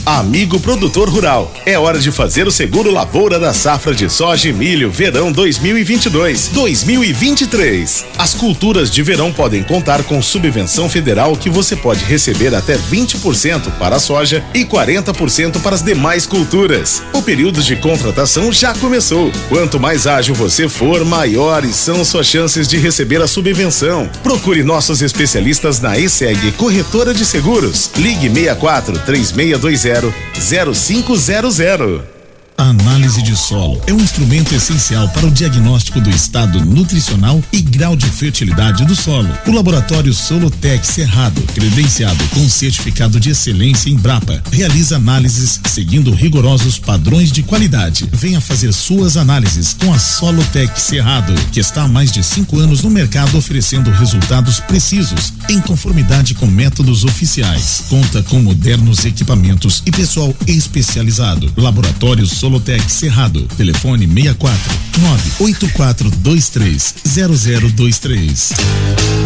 Amigo 0.10 0.60
produtor 0.60 1.08
rural, 1.08 1.54
é 1.68 1.78
hora 1.78 2.00
de 2.00 2.12
fazer 2.12 2.48
o 2.48 2.52
seguro 2.52 2.90
lavoura 2.90 3.40
da 3.40 3.54
safra 3.54 3.94
de 3.94 4.10
soja 4.10 4.50
e 4.50 4.54
milho 4.54 4.90
verão 4.90 5.32
2022-2023. 5.32 8.06
As 8.18 8.34
culturas 8.34 8.90
de 8.90 9.04
verão 9.04 9.32
podem 9.32 9.62
contar 9.62 10.02
com 10.02 10.20
subvenção 10.20 10.90
federal 10.90 11.38
que 11.38 11.48
você 11.48 11.76
pode 11.76 12.04
receber 12.06 12.56
até 12.56 12.76
20% 12.76 13.70
para 13.78 13.98
a 13.98 14.00
soja 14.00 14.44
e 14.52 14.66
40% 14.66 15.62
para 15.62 15.76
as 15.76 15.84
demais 15.84 16.26
culturas. 16.26 17.04
O 17.14 17.22
período 17.22 17.62
de 17.62 17.76
contratação 17.76 18.52
já 18.52 18.74
começou. 18.74 19.32
Quanto 19.48 19.80
mais 19.80 20.08
ágil 20.08 20.34
você 20.34 20.68
for, 20.68 21.06
maiores 21.06 21.76
são 21.76 22.04
suas 22.04 22.26
chances 22.26 22.68
de 22.68 22.80
receber 22.80 23.22
a 23.22 23.28
subvenção. 23.28 24.10
Procure 24.24 24.64
nossos 24.64 25.04
especialistas 25.04 25.80
na 25.80 26.00
ESEG 26.00 26.54
Corretora 26.54 27.14
de 27.14 27.24
Seguros. 27.24 27.92
Ligue 27.96 28.28
64 28.28 28.98
3620 29.06 29.99
0500. 30.04 32.19
A 32.60 32.72
análise 32.72 33.22
de 33.22 33.38
solo 33.38 33.82
é 33.88 33.94
um 33.94 34.02
instrumento 34.02 34.54
essencial 34.54 35.08
para 35.08 35.26
o 35.26 35.32
diagnóstico 35.32 36.02
do 36.02 36.10
estado 36.10 36.60
nutricional 36.66 37.42
e 37.54 37.62
grau 37.62 37.96
de 37.96 38.06
fertilidade 38.08 38.86
do 38.86 38.98
solo. 38.98 39.30
O 39.48 39.52
laboratório 39.54 40.14
Solotec 40.14 40.86
Cerrado, 40.86 41.42
credenciado 41.54 42.22
com 42.34 42.50
certificado 42.50 43.18
de 43.18 43.30
excelência 43.30 43.90
em 43.90 43.96
Brapa, 43.96 44.44
realiza 44.52 44.98
análises 44.98 45.62
seguindo 45.70 46.12
rigorosos 46.12 46.78
padrões 46.78 47.32
de 47.32 47.44
qualidade. 47.44 48.10
Venha 48.12 48.42
fazer 48.42 48.74
suas 48.74 49.16
análises 49.16 49.74
com 49.80 49.94
a 49.94 49.98
Solotec 49.98 50.82
Cerrado, 50.82 51.34
que 51.54 51.62
está 51.62 51.84
há 51.84 51.88
mais 51.88 52.12
de 52.12 52.22
cinco 52.22 52.60
anos 52.60 52.84
no 52.84 52.90
mercado 52.90 53.38
oferecendo 53.38 53.90
resultados 53.90 54.60
precisos, 54.60 55.32
em 55.48 55.62
conformidade 55.62 56.34
com 56.34 56.46
métodos 56.46 57.06
oficiais. 57.06 57.86
Conta 57.88 58.22
com 58.24 58.42
modernos 58.42 59.06
equipamentos 59.06 59.82
e 59.86 59.92
pessoal 59.92 60.36
especializado. 60.46 61.50
Laboratório 61.56 62.28
Solotec 62.28 62.49
Cerrado. 62.88 63.48
Telefone 63.56 64.08
64 64.08 64.90
98423 65.00 66.96
0023. 67.06 68.54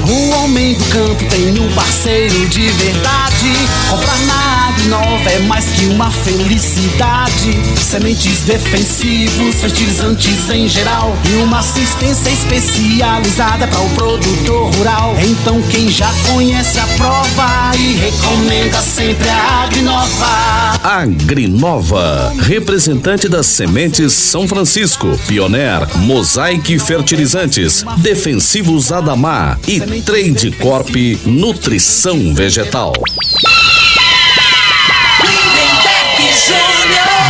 O 0.07 0.29
homem 0.31 0.73
do 0.75 0.85
campo 0.85 1.25
tem 1.29 1.57
um 1.59 1.71
parceiro 1.73 2.47
de 2.49 2.67
verdade. 2.69 3.53
Comprar 3.89 4.19
na 4.25 4.67
Agrinova 4.67 5.29
é 5.29 5.39
mais 5.39 5.65
que 5.65 5.85
uma 5.85 6.11
felicidade. 6.11 7.57
Sementes 7.81 8.41
defensivos, 8.41 9.55
fertilizantes 9.55 10.49
em 10.49 10.67
geral 10.67 11.15
e 11.31 11.35
uma 11.43 11.59
assistência 11.59 12.29
especializada 12.29 13.67
para 13.67 13.79
o 13.79 13.89
produtor 13.91 14.75
rural. 14.75 15.15
Então 15.21 15.61
quem 15.71 15.89
já 15.89 16.11
conhece 16.33 16.79
a 16.79 16.87
prova 16.97 17.71
e 17.77 17.93
recomenda 17.93 18.81
sempre 18.81 19.29
a 19.29 19.63
Agrinova. 19.63 20.79
Agrinova, 20.83 22.33
representante 22.41 23.12
das 23.13 23.45
sementes 23.45 24.11
São 24.11 24.47
Francisco, 24.47 25.17
Pioneer, 25.27 25.87
Mosaic 25.99 26.79
Fertilizantes, 26.79 27.85
Defensivos 27.99 28.91
Adamar 28.91 29.59
e 29.67 29.79
Trade 30.01 30.51
Corp 30.53 30.89
Nutrição 31.23 32.33
Vegetal. 32.33 32.91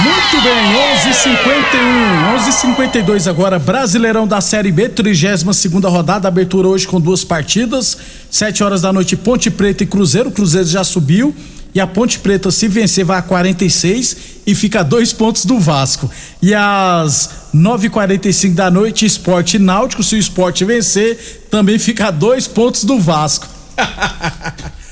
Muito 0.03 0.41
bem, 0.41 0.73
11:51, 0.95 2.37
11:52 2.37 3.27
agora, 3.27 3.59
Brasileirão 3.59 4.25
da 4.25 4.39
Série 4.39 4.71
B, 4.71 4.87
32 4.87 5.57
segunda 5.57 5.89
rodada, 5.89 6.29
abertura 6.29 6.69
hoje 6.69 6.87
com 6.87 6.99
duas 6.99 7.25
partidas, 7.25 7.97
7 8.31 8.63
horas 8.63 8.81
da 8.81 8.93
noite, 8.93 9.17
Ponte 9.17 9.51
Preta 9.51 9.83
e 9.83 9.85
Cruzeiro, 9.85 10.31
Cruzeiro 10.31 10.67
já 10.67 10.83
subiu 10.83 11.35
e 11.73 11.79
a 11.79 11.87
Ponte 11.87 12.19
Preta 12.19 12.51
se 12.51 12.67
vencer 12.67 13.03
vai 13.03 13.17
a 13.17 13.21
46 13.21 14.17
e 14.45 14.53
fica 14.53 14.81
a 14.81 14.83
dois 14.83 15.11
pontos 15.11 15.45
do 15.45 15.59
Vasco. 15.59 16.09
E 16.41 16.53
às 16.53 17.29
9:45 17.53 18.53
da 18.53 18.69
noite, 18.69 19.05
Esporte 19.05 19.57
e 19.57 19.59
Náutico, 19.59 20.03
se 20.03 20.15
o 20.15 20.19
Esporte 20.19 20.63
vencer, 20.65 21.47
também 21.49 21.79
fica 21.79 22.07
a 22.07 22.11
dois 22.11 22.47
pontos 22.47 22.83
do 22.83 22.99
Vasco. 22.99 23.47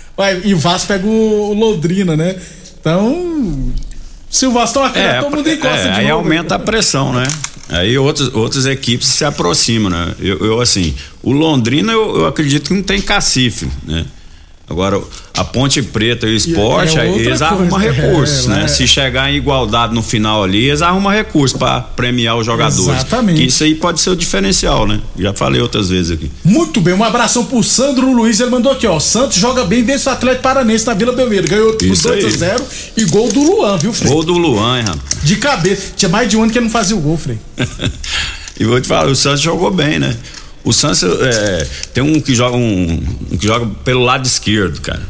E 0.43 0.53
o 0.53 0.57
Vasco 0.59 0.89
pega 0.89 1.07
o, 1.07 1.53
Londrina, 1.53 2.15
né? 2.15 2.35
Então, 2.79 3.73
se 4.29 4.45
o 4.45 4.51
Vasco 4.51 4.77
acredita, 4.79 5.19
todo 5.19 5.35
mundo 5.35 5.49
encosta 5.49 5.87
é, 5.87 5.91
de 5.93 5.99
aí 6.01 6.07
novo. 6.09 6.19
aumenta 6.19 6.55
a 6.55 6.59
pressão, 6.59 7.11
né? 7.11 7.23
Aí 7.69 7.97
outras, 7.97 8.31
outras 8.35 8.67
equipes 8.67 9.07
se 9.07 9.25
aproximam, 9.25 9.89
né? 9.89 10.13
Eu, 10.19 10.37
eu, 10.39 10.61
assim, 10.61 10.93
o 11.23 11.31
Londrina 11.31 11.91
eu, 11.91 12.17
eu 12.17 12.25
acredito 12.27 12.67
que 12.67 12.73
não 12.73 12.83
tem 12.83 13.01
cacife, 13.01 13.67
né? 13.83 14.05
Agora, 14.71 15.01
a 15.33 15.43
Ponte 15.43 15.81
Preta 15.81 16.25
e 16.25 16.33
o 16.33 16.35
esporte, 16.35 16.97
é 16.97 17.01
aí 17.01 17.07
outra 17.09 17.21
eles 17.23 17.39
coisa, 17.39 17.45
arrumam 17.47 17.81
é, 17.81 17.91
recursos, 17.91 18.45
lá 18.45 18.55
né? 18.55 18.63
é- 18.63 18.67
Se 18.69 18.87
chegar 18.87 19.29
em 19.29 19.35
igualdade 19.35 19.93
no 19.93 20.01
final 20.01 20.43
ali, 20.45 20.69
eles 20.69 20.81
arrumam 20.81 21.11
recursos 21.11 21.57
para 21.57 21.81
premiar 21.81 22.37
os 22.37 22.45
jogadores. 22.45 22.87
Exatamente. 22.87 23.37
Que 23.41 23.47
isso 23.47 23.63
aí 23.65 23.75
pode 23.75 23.99
ser 23.99 24.11
o 24.11 24.15
diferencial, 24.15 24.87
né? 24.87 25.01
Já 25.19 25.33
falei 25.33 25.59
outras 25.61 25.89
vezes 25.89 26.11
aqui. 26.11 26.31
Muito 26.43 26.79
bem, 26.79 26.93
um 26.93 27.03
abração 27.03 27.43
pro 27.45 27.61
Sandro 27.61 28.11
Luiz, 28.13 28.39
ele 28.39 28.49
mandou 28.49 28.71
aqui, 28.71 28.87
ó. 28.87 28.97
Santos 28.99 29.37
joga 29.37 29.65
bem, 29.65 29.83
vence 29.83 30.07
o 30.07 30.11
Atlético 30.13 30.43
Paranense 30.43 30.87
na 30.87 30.93
Vila 30.93 31.11
Belmiro. 31.11 31.47
Ganhou 31.49 31.73
por 31.73 31.85
Isso 31.85 32.07
2 32.07 32.23
a 32.23 32.27
aí. 32.27 32.33
0 32.33 32.63
e 32.95 33.05
gol 33.05 33.29
do 33.29 33.41
Luan, 33.43 33.77
viu, 33.77 33.91
Frei? 33.91 34.09
Gol 34.09 34.23
do 34.23 34.37
Luan, 34.37 34.77
hein, 34.79 34.85
rapaz? 34.87 35.01
De 35.21 35.35
cabeça. 35.35 35.91
Tinha 35.97 36.07
mais 36.07 36.29
de 36.29 36.37
um 36.37 36.43
ano 36.43 36.51
que 36.51 36.57
ele 36.57 36.65
não 36.65 36.71
fazia 36.71 36.95
o 36.95 36.99
gol, 37.01 37.17
Frei. 37.17 37.37
E 38.59 38.63
vou 38.63 38.79
te 38.79 38.87
falar, 38.87 39.07
o 39.09 39.15
Santos 39.15 39.41
jogou 39.41 39.71
bem, 39.71 39.97
né? 39.97 40.15
O 40.63 40.71
Santos 40.71 41.03
é, 41.03 41.67
tem 41.93 42.03
um 42.03 42.19
que 42.21 42.35
joga 42.35 42.55
um, 42.55 43.03
um 43.31 43.37
que 43.37 43.45
joga 43.47 43.65
pelo 43.83 44.03
lado 44.03 44.25
esquerdo, 44.25 44.79
cara. 44.81 45.01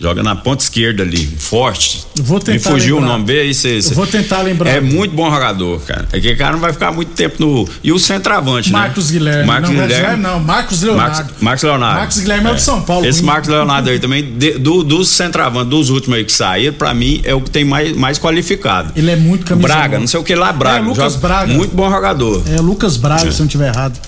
Joga 0.00 0.22
na 0.22 0.36
ponta 0.36 0.62
esquerda 0.62 1.02
ali, 1.02 1.26
forte. 1.26 2.06
Vou 2.20 2.38
tentar 2.38 2.52
Me 2.70 2.76
fugiu 2.76 2.96
lembrar. 3.00 3.08
o 3.08 3.12
nome 3.14 3.24
dele, 3.24 3.52
cê, 3.52 3.82
cê- 3.82 3.94
vou 3.94 4.06
tentar 4.06 4.42
lembrar. 4.42 4.70
É 4.70 4.80
muito 4.80 5.12
bom 5.12 5.28
jogador, 5.28 5.80
cara. 5.80 6.06
É 6.12 6.20
que 6.20 6.30
o 6.34 6.36
cara 6.36 6.52
não 6.52 6.60
vai 6.60 6.72
ficar 6.72 6.92
muito 6.92 7.10
tempo 7.14 7.34
no. 7.40 7.68
E 7.82 7.90
o 7.90 7.98
centroavante, 7.98 8.70
Marcos 8.70 9.06
né? 9.10 9.18
Guilherme. 9.18 9.44
Marcos 9.48 9.70
não, 9.70 9.86
Guilherme. 9.88 10.22
não, 10.22 10.38
Marcos 10.38 10.82
Leonardo. 10.82 11.16
Marcos, 11.16 11.42
Marcos 11.42 11.62
Leonardo. 11.64 11.98
Marcos 11.98 12.18
Guilherme 12.20 12.46
é 12.46 12.52
o 12.52 12.54
de 12.54 12.62
São 12.62 12.80
Paulo. 12.82 13.06
Esse. 13.06 13.24
Marcos 13.24 13.48
Leonardo 13.50 13.90
aí 13.90 13.98
também, 13.98 14.22
de- 14.38 14.52
do, 14.60 14.84
dos 14.84 15.08
centroavantes, 15.08 15.68
dos 15.70 15.90
últimos 15.90 16.16
aí 16.16 16.24
que 16.24 16.32
saíram, 16.32 16.74
pra 16.74 16.94
mim 16.94 17.20
é 17.24 17.34
o 17.34 17.40
que 17.40 17.50
tem 17.50 17.64
mais, 17.64 17.96
mais 17.96 18.20
qualificado. 18.20 18.92
Ele 18.94 19.10
é 19.10 19.16
muito 19.16 19.44
camisa 19.46 19.66
Braga, 19.66 19.98
não 19.98 20.06
sei 20.06 20.20
o 20.20 20.22
que 20.22 20.36
lá, 20.36 20.52
Braga. 20.52 20.78
É, 20.78 20.88
Lucas 20.88 21.16
Braga. 21.16 21.52
Muito 21.52 21.74
bom 21.74 21.90
jogador. 21.90 22.44
É, 22.48 22.60
Lucas 22.60 22.96
Braga, 22.96 23.22
se 23.22 23.26
eu 23.30 23.38
não 23.40 23.46
estiver 23.46 23.74
errado. 23.74 23.98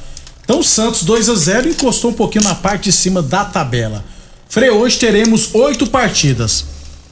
Então 0.50 0.58
o 0.58 0.64
Santos 0.64 1.04
2 1.04 1.28
a 1.28 1.34
0 1.36 1.68
encostou 1.68 2.10
um 2.10 2.12
pouquinho 2.12 2.42
na 2.42 2.56
parte 2.56 2.86
de 2.86 2.92
cima 2.92 3.22
da 3.22 3.44
tabela. 3.44 4.04
Frei, 4.48 4.68
hoje 4.68 4.98
teremos 4.98 5.54
oito 5.54 5.86
partidas. 5.86 6.64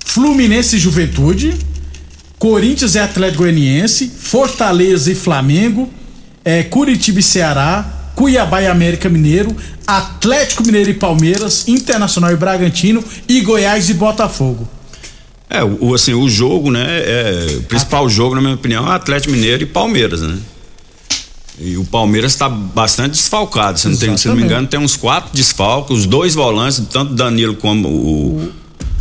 Fluminense 0.04 0.74
e 0.74 0.78
Juventude, 0.80 1.54
Corinthians 2.36 2.96
e 2.96 2.98
Atlético 2.98 3.44
Goianiense, 3.44 4.10
Fortaleza 4.18 5.12
e 5.12 5.14
Flamengo, 5.14 5.88
é, 6.44 6.64
Curitiba 6.64 7.20
e 7.20 7.22
Ceará, 7.22 8.10
Cuiabá 8.16 8.60
e 8.60 8.66
América 8.66 9.08
Mineiro, 9.08 9.56
Atlético 9.86 10.66
Mineiro 10.66 10.90
e 10.90 10.94
Palmeiras, 10.94 11.68
Internacional 11.68 12.32
e 12.32 12.36
Bragantino 12.36 13.04
e 13.28 13.40
Goiás 13.42 13.88
e 13.88 13.94
Botafogo. 13.94 14.68
É, 15.48 15.62
o, 15.62 15.94
assim, 15.94 16.12
o 16.12 16.28
jogo, 16.28 16.72
né? 16.72 16.84
É, 16.88 17.56
o 17.56 17.62
principal 17.62 18.08
jogo, 18.10 18.34
na 18.34 18.40
minha 18.40 18.54
opinião, 18.54 18.90
é 18.90 18.96
Atlético 18.96 19.32
Mineiro 19.32 19.62
e 19.62 19.66
Palmeiras, 19.66 20.22
né? 20.22 20.36
E 21.60 21.76
o 21.76 21.84
Palmeiras 21.84 22.32
está 22.32 22.48
bastante 22.48 23.12
desfalcado. 23.12 23.78
Se 23.78 23.88
não, 23.88 23.96
tem, 23.96 24.16
se 24.16 24.28
não 24.28 24.36
me 24.36 24.42
engano, 24.42 24.66
tem 24.66 24.78
uns 24.78 24.94
quatro 24.96 25.30
desfalques, 25.34 25.96
os 25.96 26.06
dois 26.06 26.34
volantes, 26.34 26.80
tanto 26.90 27.14
Danilo 27.14 27.54
como 27.56 27.88
o, 27.88 28.52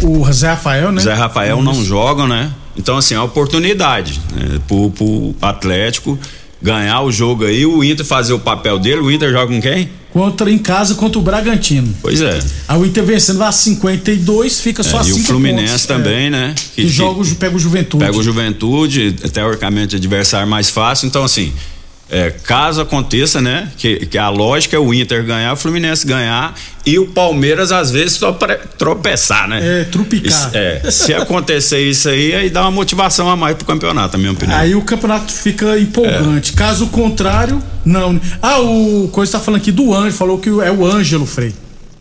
O 0.02 0.32
Zé 0.34 0.50
Rafael, 0.50 0.91
né? 0.91 1.02
Zé 1.02 1.13
Rafael 1.13 1.62
não 1.62 1.84
jogam, 1.84 2.28
né? 2.28 2.52
Então, 2.76 2.98
assim, 2.98 3.13
é 3.15 3.17
uma 3.20 3.26
oportunidade 3.26 4.20
né? 4.36 4.60
pro, 4.67 4.89
pro 4.91 5.36
Atlético 5.41 6.17
ganhar 6.62 7.02
o 7.02 7.12
jogo 7.12 7.46
aí, 7.46 7.65
o 7.67 7.84
Inter 7.84 8.04
fazer 8.06 8.34
o 8.34 8.39
papel 8.39 8.80
dele. 8.80 9.02
O 9.02 9.12
Inter 9.12 9.32
joga 9.32 9.54
com 9.54 9.62
quem? 9.62 9.89
Contra 10.12 10.50
em 10.50 10.58
casa 10.58 10.96
contra 10.96 11.20
o 11.20 11.22
Bragantino. 11.22 11.93
Pois 12.02 12.20
é. 12.22 12.39
Aí 12.67 12.80
o 12.80 12.84
Inter 12.86 13.04
vencendo 13.04 13.38
lá 13.38 13.52
52, 13.52 14.60
fica 14.60 14.82
só 14.82 14.98
É, 15.00 15.02
e 15.02 15.06
cinco 15.06 15.20
o 15.20 15.24
Fluminense 15.24 15.67
pontos. 15.72 15.86
também, 15.86 16.26
É. 16.28 16.30
né? 16.32 16.56
Que, 16.76 16.88
joga, 16.88 17.20
o 17.20 17.24
Ju- 17.24 17.36
pega 17.36 17.56
o 17.56 17.60
Juventude. 17.60 18.04
Pega 18.04 18.17
o 18.17 18.24
Juventude, 18.24 19.12
teoricamente 19.32 19.96
adversário 19.96 20.48
mais 20.50 20.70
fácil. 20.72 21.06
Então, 21.08 21.24
assim, 21.24 21.54
é, 22.10 22.32
caso 22.43 22.80
aconteça, 22.82 23.41
né? 23.41 23.70
Que, 23.78 24.06
que 24.06 24.17
a 24.17 24.30
lógica 24.30 24.76
é 24.76 24.80
o 24.80 24.93
Inter 24.93 25.24
ganhar, 25.26 25.54
o 25.54 25.58
Fluminense 25.58 26.06
ganhar 26.08 26.56
e 26.86 26.98
o 26.98 27.08
Palmeiras, 27.08 27.72
às 27.72 27.91
vezes, 27.91 28.13
só 28.13 28.32
tropeçar, 28.78 29.48
né? 29.48 29.82
É, 29.82 29.84
trupicar. 29.84 30.28
Isso- 30.32 30.50
é, 30.54 30.89
se 30.91 31.13
acontecer 31.13 31.82
isso 31.82 32.08
aí, 32.10 32.34
aí 32.34 32.50
dá 32.50 32.62
uma 32.62 32.72
motivação 32.72 33.30
a 33.30 33.36
mais 33.36 33.56
pro 33.58 33.65
campeonato, 33.65 34.13
na 34.17 34.20
minha 34.20 34.32
opinião. 34.32 34.58
Aí 34.58 34.74
o 34.76 34.82
campeonato 34.82 35.32
fica 35.34 35.78
empolgante. 35.80 36.54
É. 36.54 36.56
Caso 36.58 36.88
contrário, 36.88 37.62
não. 37.84 38.20
Ah, 38.41 38.60
o 38.60 39.10
Coisa 39.12 39.34
tá 39.34 39.39
falando 39.39 39.60
aqui 39.62 39.72
do 39.72 39.93
Ângelo, 39.93 40.13
falou 40.13 40.38
que 40.39 40.50
é 40.50 40.72
o 40.72 40.86
Ângelo, 40.86 41.26
Frei. 41.26 41.54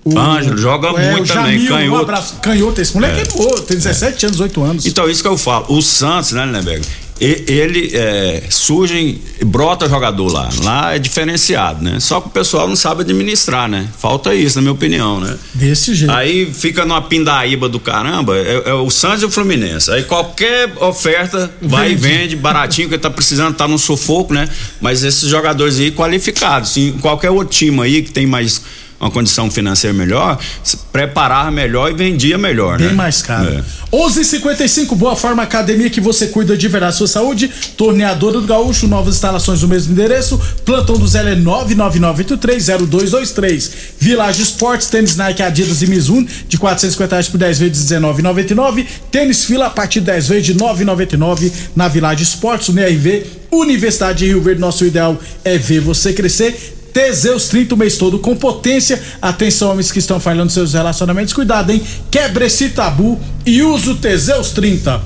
O, 0.04 0.16
Ângelo 0.16 0.56
joga 0.56 0.88
é, 1.02 1.10
muito 1.10 1.24
o 1.28 1.34
também, 1.34 1.58
Jamil, 1.58 1.64
Um 1.74 1.76
canhoto. 1.78 2.02
abraço. 2.02 2.36
Canhoto, 2.40 2.80
esse 2.80 2.94
moleque 2.94 3.18
é, 3.18 3.22
É. 3.22 3.38
novo, 3.42 3.62
tem 3.62 3.76
17 3.76 4.26
anos, 4.26 4.36
18 4.36 4.62
anos. 4.62 4.86
Então, 4.86 5.08
isso 5.10 5.20
que 5.20 5.26
eu 5.28 5.36
falo. 5.36 5.66
O 5.68 5.82
Santos, 5.82 6.30
né, 6.30 6.46
Lindenberg? 6.46 6.86
E- 7.20 7.44
Ele 7.48 7.90
é, 7.94 8.42
surge, 8.50 9.20
brota 9.44 9.88
jogador 9.88 10.30
lá. 10.32 10.48
Lá 10.62 10.94
é 10.94 10.98
diferenciado, 10.98 11.82
né? 11.82 11.98
Só 12.00 12.20
que 12.20 12.28
o 12.28 12.30
pessoal 12.30 12.68
não 12.68 12.76
sabe 12.76 13.02
administrar, 13.02 13.68
né? 13.68 13.88
Falta 13.98 14.34
isso, 14.34 14.56
na 14.56 14.62
minha 14.62 14.72
opinião, 14.72 15.20
né? 15.20 15.36
Desse 15.54 15.94
jeito. 15.94 16.12
Aí 16.12 16.52
fica 16.52 16.84
numa 16.84 17.02
pindaíba 17.02 17.68
do 17.68 17.80
caramba, 17.80 18.36
é, 18.36 18.62
é 18.66 18.74
o 18.74 18.90
Santos 18.90 19.22
e 19.22 19.24
o 19.26 19.30
Fluminense. 19.30 19.90
Aí 19.90 20.02
qualquer 20.04 20.72
oferta 20.80 21.50
vai 21.62 21.92
e 21.92 21.94
Vende. 21.94 22.18
vende 22.18 22.36
baratinho, 22.36 22.88
que 22.88 22.98
tá 22.98 23.10
precisando, 23.10 23.54
tá 23.54 23.66
no 23.68 23.78
sufoco, 23.78 24.34
né? 24.34 24.48
Mas 24.80 25.02
esses 25.04 25.28
jogadores 25.28 25.78
aí 25.78 25.90
qualificados, 25.90 26.76
em 26.76 26.92
qualquer 26.92 27.30
outro 27.30 27.54
time 27.54 27.80
aí 27.82 28.02
que 28.02 28.10
tem 28.12 28.26
mais 28.26 28.62
uma 28.98 29.10
condição 29.10 29.50
financeira 29.50 29.94
melhor, 29.96 30.38
se 30.64 30.76
preparava 30.90 31.50
melhor 31.50 31.90
e 31.90 31.94
vendia 31.94 32.38
melhor, 32.38 32.78
Bem 32.78 32.88
né? 32.88 32.94
mais 32.94 33.20
caro. 33.22 33.48
É. 33.48 33.62
11:55 33.92 34.96
Boa 34.96 35.14
Forma 35.14 35.42
Academia 35.42 35.90
que 35.90 36.00
você 36.00 36.28
cuida 36.28 36.56
de 36.56 36.66
verdade 36.68 36.92
da 36.92 36.98
sua 36.98 37.06
saúde. 37.06 37.50
Torneadora 37.76 38.40
do 38.40 38.46
Gaúcho, 38.46 38.88
novas 38.88 39.16
instalações 39.16 39.60
no 39.62 39.68
mesmo 39.68 39.92
endereço. 39.92 40.40
Plantão 40.64 40.96
do 40.96 41.06
Zé 41.06 41.32
é 41.32 41.36
999830223. 41.36 43.70
Village 43.98 44.42
Esportes, 44.42 44.88
tênis 44.88 45.16
Nike, 45.16 45.42
Adidas 45.42 45.82
e 45.82 45.86
Mizuno 45.86 46.26
de 46.48 46.56
450 46.58 47.14
reais 47.14 47.28
por 47.28 47.38
10 47.38 47.58
vezes 47.58 47.86
de 47.86 47.94
19,99. 47.94 48.86
Tênis 49.10 49.44
Fila 49.44 49.66
a 49.66 49.70
partir 49.70 50.00
de 50.00 50.06
10 50.06 50.28
vezes 50.28 50.46
de 50.46 50.54
9,99 50.54 51.52
na 51.74 51.88
Village 51.88 52.22
Esportes, 52.22 52.68
UNRV, 52.68 53.26
Universidade 53.50 54.20
de 54.20 54.26
Rio 54.26 54.40
Verde. 54.40 54.60
Nosso 54.60 54.84
ideal 54.84 55.18
é 55.44 55.58
ver 55.58 55.80
você 55.80 56.12
crescer. 56.12 56.75
Teseus 56.96 57.48
30 57.48 57.74
o 57.74 57.76
mês 57.76 57.98
todo 57.98 58.18
com 58.18 58.34
potência. 58.34 58.98
Atenção, 59.20 59.70
homens 59.70 59.92
que 59.92 59.98
estão 59.98 60.18
falhando 60.18 60.50
seus 60.50 60.72
relacionamentos. 60.72 61.34
Cuidado, 61.34 61.70
hein? 61.70 61.82
Quebre 62.10 62.46
esse 62.46 62.70
tabu 62.70 63.20
e 63.44 63.62
use 63.62 63.90
o 63.90 63.96
Teseus 63.96 64.52
30. 64.52 65.02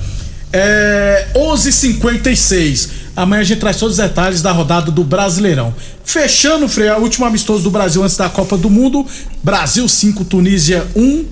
É 0.53 1.27
11:56. 1.35 2.89
Amanhã 3.13 3.41
a 3.41 3.43
gente 3.43 3.59
traz 3.59 3.75
todos 3.75 3.99
os 3.99 4.01
detalhes 4.01 4.41
da 4.41 4.53
rodada 4.53 4.89
do 4.89 5.03
Brasileirão. 5.03 5.75
Fechando, 6.05 6.69
Frei, 6.69 6.89
o 6.91 6.99
último 6.99 7.25
amistoso 7.25 7.61
do 7.61 7.69
Brasil 7.69 8.01
antes 8.01 8.15
da 8.15 8.29
Copa 8.29 8.55
do 8.55 8.69
Mundo. 8.69 9.05
Brasil 9.43 9.85
5, 9.85 10.23
Tunísia 10.23 10.87
1. 10.95 11.25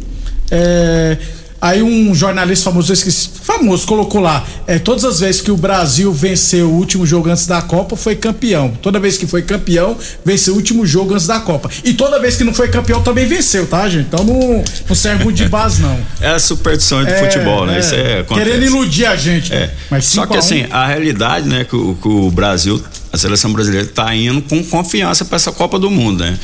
É, 0.51 1.17
Aí 1.61 1.83
um 1.83 2.15
jornalista 2.15 2.69
famoso, 2.69 2.91
eu 2.91 2.93
esqueci, 2.93 3.29
famoso, 3.43 3.85
colocou 3.85 4.21
lá, 4.21 4.45
é, 4.65 4.79
todas 4.79 5.03
as 5.03 5.19
vezes 5.19 5.41
que 5.41 5.51
o 5.51 5.57
Brasil 5.57 6.11
venceu 6.13 6.69
o 6.69 6.73
último 6.73 7.05
jogo 7.05 7.29
antes 7.29 7.45
da 7.47 7.61
Copa, 7.61 7.97
foi 7.97 8.15
campeão. 8.15 8.71
Toda 8.81 8.99
vez 8.99 9.17
que 9.17 9.27
foi 9.27 9.41
campeão, 9.41 9.97
venceu 10.23 10.53
o 10.53 10.57
último 10.57 10.85
jogo 10.85 11.13
antes 11.13 11.27
da 11.27 11.39
Copa. 11.39 11.69
E 11.83 11.93
toda 11.93 12.17
vez 12.19 12.37
que 12.37 12.43
não 12.45 12.53
foi 12.53 12.69
campeão, 12.69 13.01
também 13.01 13.25
venceu, 13.25 13.67
tá, 13.67 13.89
gente? 13.89 14.07
Então 14.07 14.23
não, 14.23 14.63
não 14.87 14.95
serve 14.95 15.23
muito 15.25 15.35
de 15.35 15.49
base, 15.49 15.81
não. 15.81 15.99
É 16.21 16.29
a 16.29 16.39
superstição 16.39 17.03
de 17.03 17.11
É, 17.11 17.19
futebol, 17.19 17.65
né? 17.65 17.77
é. 17.77 17.79
Isso 17.79 17.95
é, 17.95 18.19
acontece. 18.19 18.49
Querendo 18.49 18.65
iludir 18.65 19.05
a 19.05 19.15
gente. 19.15 19.53
É. 19.53 19.73
Mas 19.89 20.05
Só 20.05 20.21
5 20.21 20.27
que 20.27 20.33
a 20.33 20.37
1, 20.37 20.39
assim, 20.39 20.65
a 20.69 20.87
realidade, 20.87 21.47
né, 21.47 21.63
que 21.65 21.75
o, 21.75 21.95
que 21.95 22.07
o 22.07 22.31
Brasil, 22.31 22.81
a 23.11 23.17
seleção 23.17 23.51
brasileira 23.51 23.85
tá 23.87 24.13
indo 24.15 24.41
com 24.43 24.63
confiança 24.63 25.25
para 25.25 25.35
essa 25.35 25.51
Copa 25.51 25.77
do 25.77 25.89
Mundo, 25.91 26.23
né? 26.23 26.37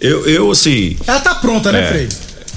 Eu, 0.00 0.26
eu 0.26 0.50
assim. 0.50 0.96
Ela 1.06 1.20
tá 1.20 1.34
pronta, 1.34 1.70
né, 1.70 1.84
é, 1.84 1.88
Frei? 1.88 2.08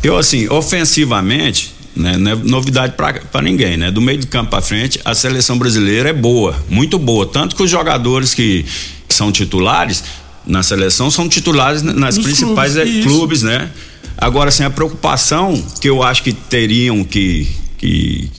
Eu, 0.04 0.18
assim, 0.18 0.48
ofensivamente, 0.50 1.75
né, 1.96 2.18
não 2.18 2.32
é 2.32 2.36
novidade 2.36 2.94
para 2.94 3.42
ninguém, 3.42 3.78
né? 3.78 3.90
Do 3.90 4.02
meio 4.02 4.18
de 4.18 4.28
campo 4.28 4.50
para 4.52 4.62
frente, 4.62 5.00
a 5.06 5.16
seleção 5.16 5.58
brasileira 5.58 6.10
é 6.10 6.14
boa, 6.14 6.56
muito 6.70 7.00
boa. 7.00 7.26
Tanto 7.26 7.56
que 7.56 7.64
os 7.64 7.70
jogadores 7.70 8.34
que, 8.34 8.66
que 9.08 9.16
são 9.16 9.32
titulares 9.32 10.04
na 10.46 10.62
seleção 10.62 11.10
são 11.10 11.28
titulares 11.28 11.82
nas 11.82 12.18
Nos 12.18 12.26
principais 12.26 12.74
clubes, 12.74 12.94
isso. 12.94 13.08
clubes, 13.08 13.44
né? 13.44 13.70
Agora, 14.18 14.50
assim, 14.50 14.64
a 14.64 14.70
preocupação 14.70 15.62
que 15.82 15.90
eu 15.90 16.04
acho 16.04 16.24
que 16.24 16.34
teriam 16.34 17.04
que. 17.04 17.48
que 17.78 18.30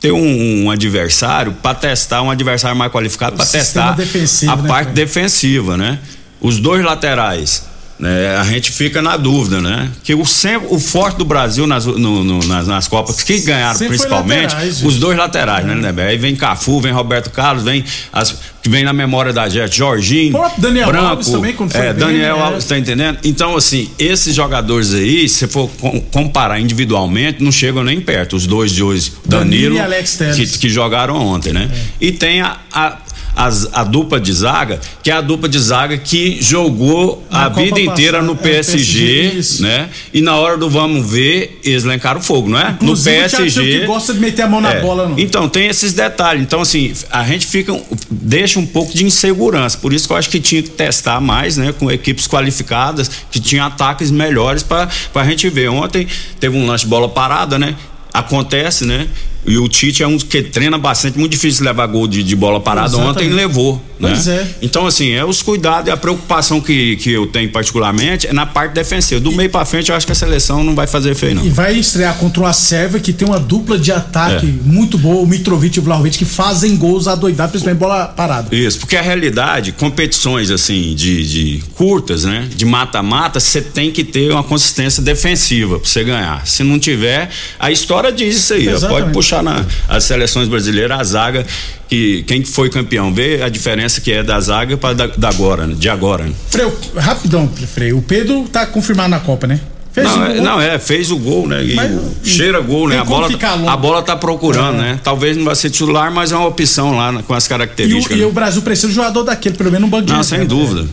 ter 0.00 0.12
um, 0.12 0.64
um 0.64 0.70
adversário 0.70 1.52
para 1.62 1.74
testar 1.74 2.22
um 2.22 2.30
adversário 2.30 2.74
mais 2.74 2.90
qualificado 2.90 3.36
para 3.36 3.44
testar 3.44 3.92
a 3.92 4.56
né, 4.56 4.68
parte 4.68 4.86
Fred? 4.86 4.94
defensiva, 4.94 5.76
né? 5.76 5.98
Os 6.40 6.58
dois 6.58 6.82
laterais, 6.82 7.64
né, 8.00 8.36
a 8.36 8.44
gente 8.44 8.72
fica 8.72 9.00
na 9.02 9.16
dúvida, 9.16 9.60
né? 9.60 9.90
Que 10.02 10.14
o, 10.14 10.24
sempre, 10.24 10.68
o 10.70 10.78
forte 10.80 11.18
do 11.18 11.24
Brasil 11.24 11.66
nas, 11.66 11.84
no- 11.86 12.24
no- 12.24 12.38
nas, 12.46 12.66
nas 12.66 12.88
Copas, 12.88 13.22
que 13.22 13.40
ganharam 13.40 13.78
Sempre 13.78 13.96
principalmente, 13.96 14.54
laterais, 14.54 14.82
os 14.82 14.98
dois 14.98 15.16
laterais, 15.18 15.66
né, 15.66 15.74
né? 15.74 16.02
Aí 16.04 16.16
vem 16.16 16.34
Cafu, 16.34 16.80
vem 16.80 16.92
Roberto 16.92 17.30
Carlos, 17.30 17.62
vem 17.62 17.84
as 18.12 18.34
que 18.62 18.68
vem 18.68 18.84
na 18.84 18.92
memória 18.92 19.32
da 19.32 19.48
gente, 19.48 19.74
Jorginho, 19.78 20.38
Daniel 20.58 20.88
Branco, 20.88 21.06
Alves 21.06 21.28
também, 21.30 21.54
quando 21.54 21.70
foi 21.72 21.80
é, 21.80 21.92
bem, 21.94 22.06
Daniel 22.06 22.36
né? 22.36 22.42
Alves, 22.42 22.64
tá 22.66 22.76
entendendo? 22.78 23.18
Então, 23.24 23.56
assim, 23.56 23.90
esses 23.98 24.34
jogadores 24.34 24.92
aí, 24.92 25.26
se 25.30 25.46
for 25.46 25.66
com- 25.80 25.98
comparar 26.12 26.60
individualmente, 26.60 27.42
não 27.42 27.50
chegam 27.50 27.82
nem 27.82 28.00
perto. 28.02 28.36
Os 28.36 28.46
dois 28.46 28.70
de 28.72 28.82
hoje, 28.82 29.12
Danilo 29.24 29.50
Danilo, 29.50 29.76
e 29.76 29.80
Alex 29.80 30.18
que, 30.36 30.46
que 30.58 30.68
jogaram 30.68 31.16
ontem, 31.16 31.54
né? 31.54 31.70
E 31.98 32.12
tem 32.12 32.42
a, 32.42 32.58
a, 32.70 32.98
as- 33.36 33.68
a 33.72 33.84
dupla 33.84 34.20
de 34.20 34.32
zaga, 34.32 34.80
que 35.02 35.10
é 35.10 35.14
a 35.14 35.20
dupla 35.20 35.48
de 35.48 35.58
zaga 35.58 35.96
que 35.98 36.38
jogou 36.42 37.24
Na 37.30 37.46
a 37.46 37.50
Copa 37.50 37.62
vida 37.62 37.80
inteira 37.80 38.18
passada, 38.18 38.26
no 38.26 38.32
é, 38.32 38.42
PSG, 38.42 38.76
PSG, 38.76 39.38
isso. 39.38 39.62
né? 39.62 39.88
E 40.12 40.20
na 40.20 40.36
hora 40.36 40.56
do 40.56 40.68
vamos 40.68 41.10
ver, 41.10 41.60
eles 41.64 41.84
lencaram 41.84 42.20
fogo, 42.20 42.48
não 42.48 42.58
é? 42.58 42.70
Inclusive, 42.70 43.16
no 43.22 43.30
PSG. 43.30 43.80
que 43.80 43.86
gosta 43.86 44.12
de 44.14 44.20
meter 44.20 44.42
a 44.42 44.48
mão 44.48 44.60
na 44.60 44.72
É. 44.72 44.80
bola, 44.80 45.08
não. 45.08 45.18
Então, 45.18 45.48
tem 45.48 45.66
esses 45.68 45.92
detalhes. 45.92 46.42
Então, 46.42 46.60
assim, 46.60 46.92
a 47.10 47.24
gente 47.24 47.46
fica. 47.46 47.70
deixa 48.10 48.58
um 48.58 48.66
pouco 48.66 48.92
de 48.94 49.04
insegurança. 49.04 49.78
Por 49.78 49.92
isso 49.92 50.06
que 50.06 50.12
eu 50.12 50.16
acho 50.16 50.28
que 50.30 50.40
tinha 50.40 50.62
que 50.62 50.70
testar 50.70 51.20
mais, 51.20 51.56
né? 51.56 51.72
Com 51.72 51.90
equipes 51.90 52.26
qualificadas, 52.26 53.10
que 53.30 53.40
tinham 53.40 53.66
ataques 53.66 54.10
melhores 54.10 54.62
para 54.62 54.88
a 55.14 55.24
gente 55.24 55.48
ver. 55.48 55.68
Ontem 55.70 56.06
teve 56.38 56.56
um 56.56 56.66
lance 56.66 56.84
de 56.84 56.90
bola 56.90 57.08
parada, 57.08 57.58
né? 57.58 57.74
Acontece, 58.12 58.84
né? 58.84 59.06
E 59.46 59.56
o 59.58 59.66
Tite 59.68 60.02
é 60.02 60.06
um 60.06 60.18
que 60.18 60.42
treina 60.42 60.76
bastante, 60.78 61.18
muito 61.18 61.32
difícil 61.32 61.64
levar 61.64 61.86
gol 61.86 62.06
de, 62.06 62.22
de 62.22 62.36
bola 62.36 62.60
parada. 62.60 62.88
Exatamente. 62.88 63.10
Ontem 63.16 63.28
levou, 63.30 63.82
Pois 63.98 64.26
né? 64.26 64.36
é. 64.36 64.46
Então, 64.62 64.86
assim, 64.86 65.10
é 65.12 65.24
os 65.24 65.42
cuidados 65.42 65.88
e 65.88 65.90
a 65.90 65.96
preocupação 65.96 66.60
que, 66.60 66.96
que 66.96 67.10
eu 67.10 67.26
tenho 67.26 67.50
particularmente 67.50 68.26
é 68.26 68.32
na 68.32 68.44
parte 68.46 68.72
defensiva. 68.72 69.20
Do 69.20 69.32
meio 69.32 69.48
para 69.50 69.64
frente, 69.64 69.90
eu 69.90 69.96
acho 69.96 70.04
que 70.06 70.12
a 70.12 70.14
seleção 70.14 70.62
não 70.62 70.74
vai 70.74 70.86
fazer 70.86 71.14
feio, 71.14 71.34
não. 71.36 71.44
E 71.44 71.48
vai 71.48 71.74
estrear 71.74 72.16
contra 72.16 72.42
o 72.42 72.52
Sérvia, 72.52 73.00
que 73.00 73.12
tem 73.12 73.26
uma 73.26 73.38
dupla 73.40 73.78
de 73.78 73.90
ataque 73.92 74.46
É. 74.46 74.68
muito 74.68 74.98
boa, 74.98 75.22
o 75.22 75.26
Mitrovic 75.26 75.76
e 75.76 75.80
o 75.80 75.82
Vlahovic, 75.82 76.18
que 76.18 76.24
fazem 76.24 76.76
gols 76.76 77.08
adoidados, 77.08 77.52
principalmente 77.52 77.80
bola 77.80 78.06
parada. 78.06 78.54
Isso, 78.54 78.78
porque 78.80 78.96
a 78.96 79.02
realidade, 79.02 79.72
competições 79.72 80.50
assim 80.50 80.94
de, 80.94 81.26
de 81.26 81.64
curtas, 81.74 82.24
né? 82.24 82.48
De 82.54 82.64
mata-mata, 82.64 83.40
você 83.40 83.60
tem 83.60 83.90
que 83.90 84.04
ter 84.04 84.30
uma 84.32 84.42
consistência 84.44 85.02
defensiva 85.02 85.78
pra 85.78 85.88
você 85.88 86.04
ganhar. 86.04 86.46
Se 86.46 86.62
não 86.62 86.78
tiver, 86.78 87.30
a 87.58 87.70
história 87.70 88.10
diz 88.12 88.36
isso 88.36 88.54
aí. 88.54 88.68
ó. 88.68 88.80
Pode 88.88 89.12
puxar 89.12 89.29
na, 89.42 89.64
as 89.88 90.04
seleções 90.04 90.48
brasileiras, 90.48 90.98
a 90.98 91.04
zaga, 91.04 91.46
que 91.88 92.22
quem 92.24 92.44
foi 92.44 92.68
campeão, 92.68 93.12
vê 93.14 93.42
a 93.42 93.48
diferença 93.48 94.00
que 94.00 94.12
é 94.12 94.22
da 94.22 94.38
zaga 94.40 94.76
para 94.76 94.94
da, 94.94 95.06
da 95.06 95.28
agora, 95.28 95.66
né? 95.66 95.74
de 95.78 95.88
agora. 95.88 96.24
né? 96.24 96.32
Freio, 96.50 96.72
rapidão, 96.96 97.48
Freio. 97.72 97.98
O 97.98 98.02
Pedro 98.02 98.48
tá 98.52 98.66
confirmado 98.66 99.08
na 99.08 99.20
Copa, 99.20 99.46
né? 99.46 99.60
Fez 99.92 100.06
Não, 100.06 100.18
um 100.20 100.24
é, 100.24 100.40
não, 100.40 100.60
é, 100.60 100.78
fez 100.78 101.10
o 101.10 101.16
gol, 101.16 101.48
né? 101.48 101.64
E 101.64 101.74
Mas, 101.74 101.90
o- 101.90 102.14
cheira 102.22 102.60
gol, 102.60 102.88
né? 102.88 102.98
A 102.98 103.04
bola, 103.04 103.26
longe. 103.26 103.38
a 103.68 103.76
bola 103.76 104.02
tá 104.02 104.14
procurando, 104.14 104.76
É. 104.78 104.80
né? 104.92 105.00
Talvez 105.02 105.36
não 105.36 105.44
vai 105.44 105.56
ser 105.56 105.68
titular, 105.70 106.12
mas 106.12 106.30
é 106.30 106.36
uma 106.36 106.46
opção 106.46 106.96
lá 106.96 107.10
né, 107.10 107.24
com 107.26 107.34
as 107.34 107.46
E, 107.46 107.48
características. 107.48 108.16
o, 108.16 108.20
e 108.20 108.22
né? 108.22 108.26
o 108.26 108.32
Brasil 108.32 108.62
precisa 108.62 108.86
de 108.86 108.92
um 108.92 108.96
jogador 108.96 109.24
daquele, 109.24 109.56
pelo 109.56 109.70
menos 109.72 109.92
um 109.92 110.02
de 110.02 110.12
Não, 110.12 110.22
sem 110.22 110.46
dúvida. 110.46 110.86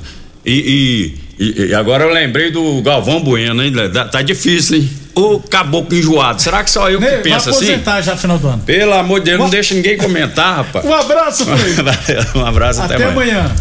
E, 0.44 0.52
e- 0.52 1.27
e- 1.40 1.66
e 1.70 1.76
agora 1.76 2.04
eu 2.04 2.10
lembrei 2.12 2.52
do 2.52 2.82
Galvão 2.82 3.22
Bueno, 3.22 3.64
hein? 3.64 3.72
Tá- 3.94 4.06
Tá 4.06 4.22
difícil, 4.22 4.78
hein? 4.78 4.90
O 5.16 5.40
caboclo 5.40 5.98
enjoado. 5.98 6.40
Será 6.42 6.64
que 6.64 6.70
só 6.70 6.90
eu 6.92 7.00
que 7.00 7.06
penso 7.24 7.50
assim? 7.50 7.66
aposentar 7.66 8.02
já 8.02 8.12
no 8.14 8.18
final 8.20 8.38
do 8.38 8.48
ano. 8.48 8.62
Pelo 8.64 8.94
amor 8.94 9.20
de 9.20 9.26
Deus, 9.26 9.40
não 9.40 9.50
deixa 9.50 9.74
ninguém 9.74 9.98
comentar, 9.98 10.58
rapaz. 10.58 10.86
Um 10.86 10.94
abraço, 10.94 11.44
um 12.38 12.46
abraço, 12.46 12.82
até, 12.84 12.96
Até 12.96 13.04
amanhã. 13.06 13.40
amanhã. 13.40 13.56